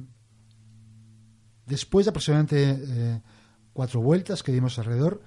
después 1.67 2.05
de 2.05 2.11
aproximadamente 2.11 3.23
cuatro 3.73 4.01
vueltas 4.03 4.43
que 4.43 4.53
dimos 4.53 4.79
alrededor, 4.79 5.23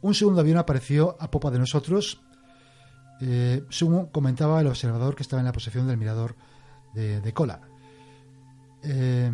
un 0.00 0.14
segundo 0.14 0.40
avión 0.40 0.56
apareció 0.58 1.16
a 1.20 1.30
popa 1.30 1.50
de 1.50 1.58
nosotros, 1.58 2.22
eh, 3.20 3.64
según 3.70 4.06
comentaba 4.06 4.60
el 4.60 4.66
observador 4.66 5.14
que 5.14 5.22
estaba 5.22 5.40
en 5.40 5.46
la 5.46 5.52
posición 5.52 5.86
del 5.86 5.96
mirador 5.96 6.36
de, 6.94 7.20
de 7.20 7.32
cola. 7.32 7.60
Eh, 8.82 9.30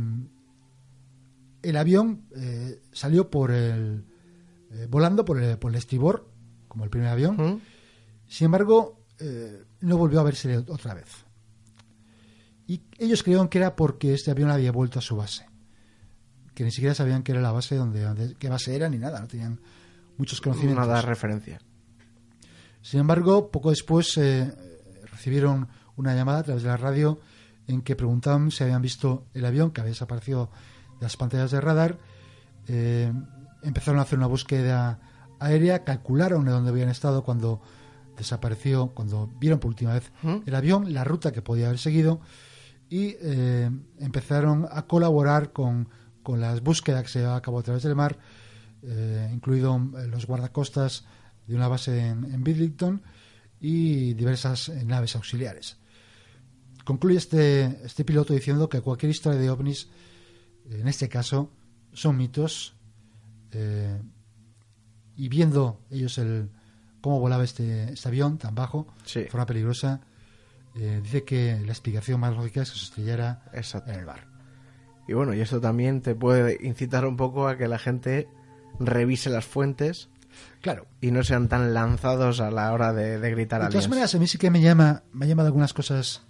el 1.63 1.77
avión 1.77 2.25
eh, 2.37 2.81
salió 2.93 3.31
por 3.31 3.51
el 3.51 4.05
eh, 4.73 4.87
volando 4.89 5.25
por 5.25 5.43
el, 5.43 5.59
por 5.59 5.73
el 5.73 5.77
estribor, 5.79 6.31
como 6.69 6.85
el 6.85 6.91
primer 6.91 7.09
avión. 7.09 7.37
¿Mm? 7.37 7.61
Sin 8.29 8.45
embargo, 8.47 9.01
eh, 9.19 9.65
no 9.81 9.97
volvió 9.99 10.21
a 10.21 10.23
verse 10.23 10.57
otra 10.59 10.95
vez. 10.95 11.09
Y 12.67 12.83
ellos 12.99 13.23
creyeron 13.25 13.49
que 13.49 13.59
era 13.59 13.75
porque 13.75 14.15
este 14.15 14.31
avión 14.31 14.51
había 14.51 14.71
vuelto 14.71 15.01
a 15.01 15.03
su 15.03 15.17
base. 15.17 15.47
Que 16.55 16.63
ni 16.65 16.71
siquiera 16.71 16.95
sabían 16.95 17.23
que 17.25 17.33
era 17.33 17.41
la 17.41 17.51
base 17.51 17.75
donde, 17.75 18.03
donde- 18.03 18.35
qué 18.39 18.49
base 18.49 18.77
era 18.77 18.89
ni 18.89 18.99
nada, 18.99 19.21
no 19.21 19.27
tenían 19.27 19.59
muchos 20.17 20.41
conocimientos. 20.41 20.87
Nada 20.87 21.03
referencia. 21.03 21.61
Sin 22.83 23.01
embargo, 23.01 23.51
poco 23.51 23.71
después 23.71 24.17
eh, 24.17 24.53
recibieron 25.11 25.69
una 25.97 26.15
llamada 26.15 26.41
a 26.41 26.43
través 26.43 26.63
de 26.63 26.69
la 26.69 26.77
radio 26.77 27.21
en 27.67 27.83
que 27.83 27.97
preguntaban 27.97 28.51
si 28.51 28.65
habían 28.65 28.83
visto 28.83 29.27
el 29.35 29.45
avión 29.45 29.71
que 29.71 29.81
había 29.81 29.93
desaparecido 29.93 30.51
de 30.99 31.03
las 31.03 31.17
pantallas 31.17 31.51
de 31.51 31.61
radar. 31.61 31.99
Eh, 32.69 33.13
empezaron 33.63 33.99
a 33.99 34.03
hacer 34.03 34.19
una 34.19 34.27
búsqueda 34.27 35.01
aérea, 35.39 35.85
calcularon 35.85 36.45
de 36.45 36.53
dónde 36.53 36.71
habían 36.71 36.89
estado 36.89 37.23
cuando 37.23 37.61
desapareció, 38.17 38.89
cuando 38.89 39.31
vieron 39.39 39.59
por 39.59 39.69
última 39.69 39.95
vez 39.95 40.13
el 40.45 40.55
avión, 40.55 40.93
la 40.93 41.05
ruta 41.05 41.33
que 41.33 41.41
podía 41.41 41.67
haber 41.67 41.79
seguido 41.79 42.21
y 42.91 43.17
eh, 43.21 43.71
empezaron 43.99 44.67
a 44.71 44.83
colaborar 44.83 45.53
con, 45.53 45.89
con 46.23 46.41
las 46.41 46.61
búsquedas 46.61 47.05
que 47.05 47.09
se 47.09 47.19
llevaban 47.21 47.39
a 47.39 47.43
cabo 47.43 47.61
a 47.61 47.63
través 47.63 47.83
del 47.83 47.95
mar, 47.95 48.19
eh, 48.83 49.31
incluido 49.33 49.79
los 50.09 50.27
guardacostas 50.27 51.05
de 51.51 51.57
una 51.57 51.69
base 51.69 51.99
en, 52.07 52.25
en 52.33 52.43
Bridlington 52.45 53.03
y 53.61 54.15
diversas 54.15 54.69
naves 54.85 55.17
auxiliares. 55.17 55.77
Concluye 56.85 57.19
este, 57.19 57.85
este 57.85 58.05
piloto 58.05 58.33
diciendo 58.33 58.69
que 58.69 58.81
cualquier 58.81 59.11
historia 59.11 59.39
de 59.39 59.51
ovnis, 59.51 59.89
en 60.71 60.89
este 60.89 61.09
caso, 61.09 61.51
son 61.93 62.17
mitos 62.17 62.75
eh, 63.53 64.01
y 65.17 65.29
viendo 65.29 65.81
ellos 65.91 66.17
el 66.19 66.51
cómo 67.01 67.19
volaba 67.21 67.45
este, 67.45 67.93
este 67.93 68.09
avión 68.09 68.39
tan 68.39 68.55
bajo, 68.55 68.87
Sí. 69.05 69.21
de 69.23 69.29
forma 69.29 69.47
peligrosa, 69.47 70.01
eh, 70.77 71.01
dice 71.03 71.25
que 71.25 71.59
la 71.61 71.73
explicación 71.73 72.21
más 72.21 72.35
lógica 72.35 72.63
es 72.63 72.71
que 72.71 72.79
se 72.79 72.85
estrellara 72.85 73.43
Exacto. 73.53 73.91
en 73.91 73.99
el 73.99 74.05
bar. 74.07 74.29
Y 75.09 75.13
bueno, 75.15 75.35
y 75.35 75.41
esto 75.41 75.61
también 75.61 76.01
te 76.03 76.15
puede 76.15 76.65
incitar 76.65 77.05
un 77.05 77.17
poco 77.17 77.49
a 77.49 77.57
que 77.57 77.67
la 77.67 77.79
gente 77.79 78.29
revise 78.79 79.29
las 79.31 79.45
fuentes 79.45 80.09
Claro. 80.61 80.87
y 81.01 81.11
no 81.11 81.25
sean 81.25 81.49
tan 81.49 81.73
lanzados 81.73 82.41
a 82.41 82.51
la 82.51 82.73
hora 82.73 82.93
de, 82.93 83.19
de 83.19 83.31
gritar 83.31 83.63
De 83.63 83.69
todas 83.69 83.89
maneras, 83.89 84.15
a 84.15 84.19
mí 84.19 84.27
sí 84.27 84.39
que 84.39 84.51
me 84.51 84.61
llama, 84.61 85.03
me 85.13 85.25
ha 85.25 85.29
llamado 85.29 85.47
algunas 85.47 85.73
cosas 85.73 86.23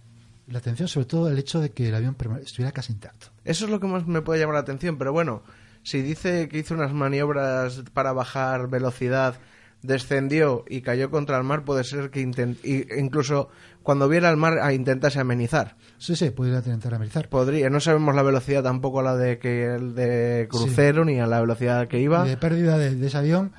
la 0.50 0.58
atención, 0.58 0.88
sobre 0.88 1.06
todo 1.06 1.28
el 1.28 1.38
hecho 1.38 1.60
de 1.60 1.70
que 1.70 1.88
el 1.88 1.94
avión 1.94 2.16
estuviera 2.42 2.72
casi 2.72 2.92
intacto. 2.92 3.28
Eso 3.44 3.64
es 3.64 3.70
lo 3.70 3.80
que 3.80 3.86
más 3.86 4.06
me 4.06 4.22
puede 4.22 4.40
llamar 4.40 4.54
la 4.54 4.60
atención, 4.60 4.98
pero 4.98 5.12
bueno, 5.12 5.42
si 5.82 6.02
dice 6.02 6.48
que 6.48 6.58
hizo 6.58 6.74
unas 6.74 6.92
maniobras 6.92 7.82
para 7.92 8.12
bajar 8.12 8.68
velocidad, 8.68 9.36
descendió 9.82 10.64
y 10.68 10.82
cayó 10.82 11.10
contra 11.10 11.38
el 11.38 11.44
mar, 11.44 11.64
puede 11.64 11.84
ser 11.84 12.10
que 12.10 12.20
incluso 12.20 13.48
cuando 13.82 14.08
viera 14.08 14.28
el 14.28 14.36
mar 14.36 14.58
a 14.58 14.72
intentase 14.72 15.20
amenizar. 15.20 15.76
Sí, 15.98 16.16
sí, 16.16 16.30
podría 16.30 16.58
intentar 16.58 16.94
amenizar. 16.94 17.28
Podría, 17.28 17.70
no 17.70 17.80
sabemos 17.80 18.14
la 18.14 18.22
velocidad 18.22 18.62
tampoco 18.62 19.00
a 19.00 19.02
la 19.02 19.16
de 19.16 19.38
que 19.38 19.74
el 19.74 19.94
de 19.94 20.48
crucero 20.50 21.04
ni 21.04 21.18
a 21.20 21.26
la 21.26 21.40
velocidad 21.40 21.88
que 21.88 21.98
iba. 22.00 22.24
De 22.24 22.36
pérdida 22.36 22.76
de, 22.76 22.94
de 22.94 23.06
ese 23.06 23.16
avión, 23.16 23.52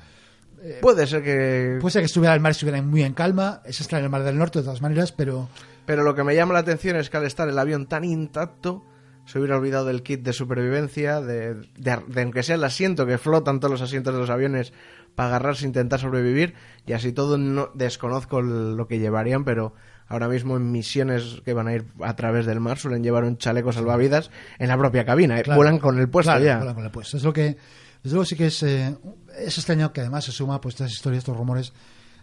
Puede 0.80 1.06
ser 1.06 1.22
que 1.22 1.78
puede 1.80 1.92
ser 1.92 2.02
que 2.02 2.06
estuviera 2.06 2.34
el 2.34 2.40
mar, 2.40 2.52
estuviera 2.52 2.80
muy 2.82 3.02
en 3.02 3.14
calma, 3.14 3.62
es 3.64 3.80
está 3.80 3.98
en 3.98 4.04
el 4.04 4.10
mar 4.10 4.22
del 4.22 4.38
norte 4.38 4.60
de 4.60 4.64
todas 4.64 4.82
maneras, 4.82 5.12
pero 5.12 5.48
Pero 5.86 6.02
lo 6.04 6.14
que 6.14 6.22
me 6.24 6.34
llama 6.34 6.54
la 6.54 6.60
atención 6.60 6.96
es 6.96 7.10
que 7.10 7.16
al 7.16 7.24
estar 7.26 7.48
el 7.48 7.58
avión 7.58 7.86
tan 7.86 8.04
intacto, 8.04 8.84
se 9.26 9.38
hubiera 9.38 9.56
olvidado 9.56 9.86
del 9.86 10.02
kit 10.02 10.22
de 10.22 10.32
supervivencia, 10.32 11.20
de, 11.20 11.54
de, 11.54 11.98
de 12.06 12.22
aunque 12.22 12.42
sea 12.42 12.56
el 12.56 12.64
asiento, 12.64 13.06
que 13.06 13.18
flotan 13.18 13.60
todos 13.60 13.72
los 13.72 13.82
asientos 13.82 14.12
de 14.14 14.20
los 14.20 14.30
aviones 14.30 14.72
para 15.14 15.28
agarrarse 15.30 15.64
e 15.64 15.68
intentar 15.68 16.00
sobrevivir, 16.00 16.54
y 16.86 16.92
así 16.92 17.12
todo 17.12 17.38
no 17.38 17.70
desconozco 17.74 18.40
lo 18.42 18.86
que 18.86 18.98
llevarían, 18.98 19.44
pero 19.44 19.74
ahora 20.08 20.28
mismo 20.28 20.56
en 20.56 20.70
misiones 20.72 21.40
que 21.44 21.54
van 21.54 21.68
a 21.68 21.74
ir 21.74 21.84
a 22.00 22.14
través 22.16 22.46
del 22.46 22.60
mar 22.60 22.78
suelen 22.78 23.02
llevar 23.02 23.24
un 23.24 23.36
chaleco 23.38 23.72
salvavidas 23.72 24.30
en 24.58 24.68
la 24.68 24.76
propia 24.78 25.04
cabina, 25.04 25.38
¿eh? 25.38 25.42
Claro. 25.42 25.56
vuelan 25.56 25.78
con 25.78 25.98
el 25.98 26.08
puesto 26.08 26.30
Claro, 26.32 26.44
ya. 26.44 26.56
vuelan 26.58 26.74
con 26.74 26.84
el 26.84 26.90
puesto. 26.90 27.16
Es 27.16 27.22
lo 27.24 27.32
que, 27.32 27.56
desde 28.02 28.14
luego 28.14 28.24
sí 28.24 28.36
que 28.36 28.46
es, 28.46 28.62
eh, 28.62 28.96
es 29.38 29.58
extraño 29.58 29.92
que 29.92 30.00
además 30.00 30.24
se 30.24 30.32
suma 30.32 30.60
pues 30.60 30.74
estas 30.74 30.92
historias, 30.92 31.20
estos 31.22 31.36
rumores 31.36 31.72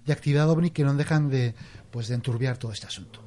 de 0.05 0.13
actividad 0.13 0.49
ovni 0.49 0.71
que 0.71 0.83
no 0.83 0.93
dejan 0.93 1.29
de, 1.29 1.55
pues, 1.91 2.07
de 2.07 2.15
enturbiar 2.15 2.57
todo 2.57 2.71
este 2.71 2.87
asunto. 2.87 3.23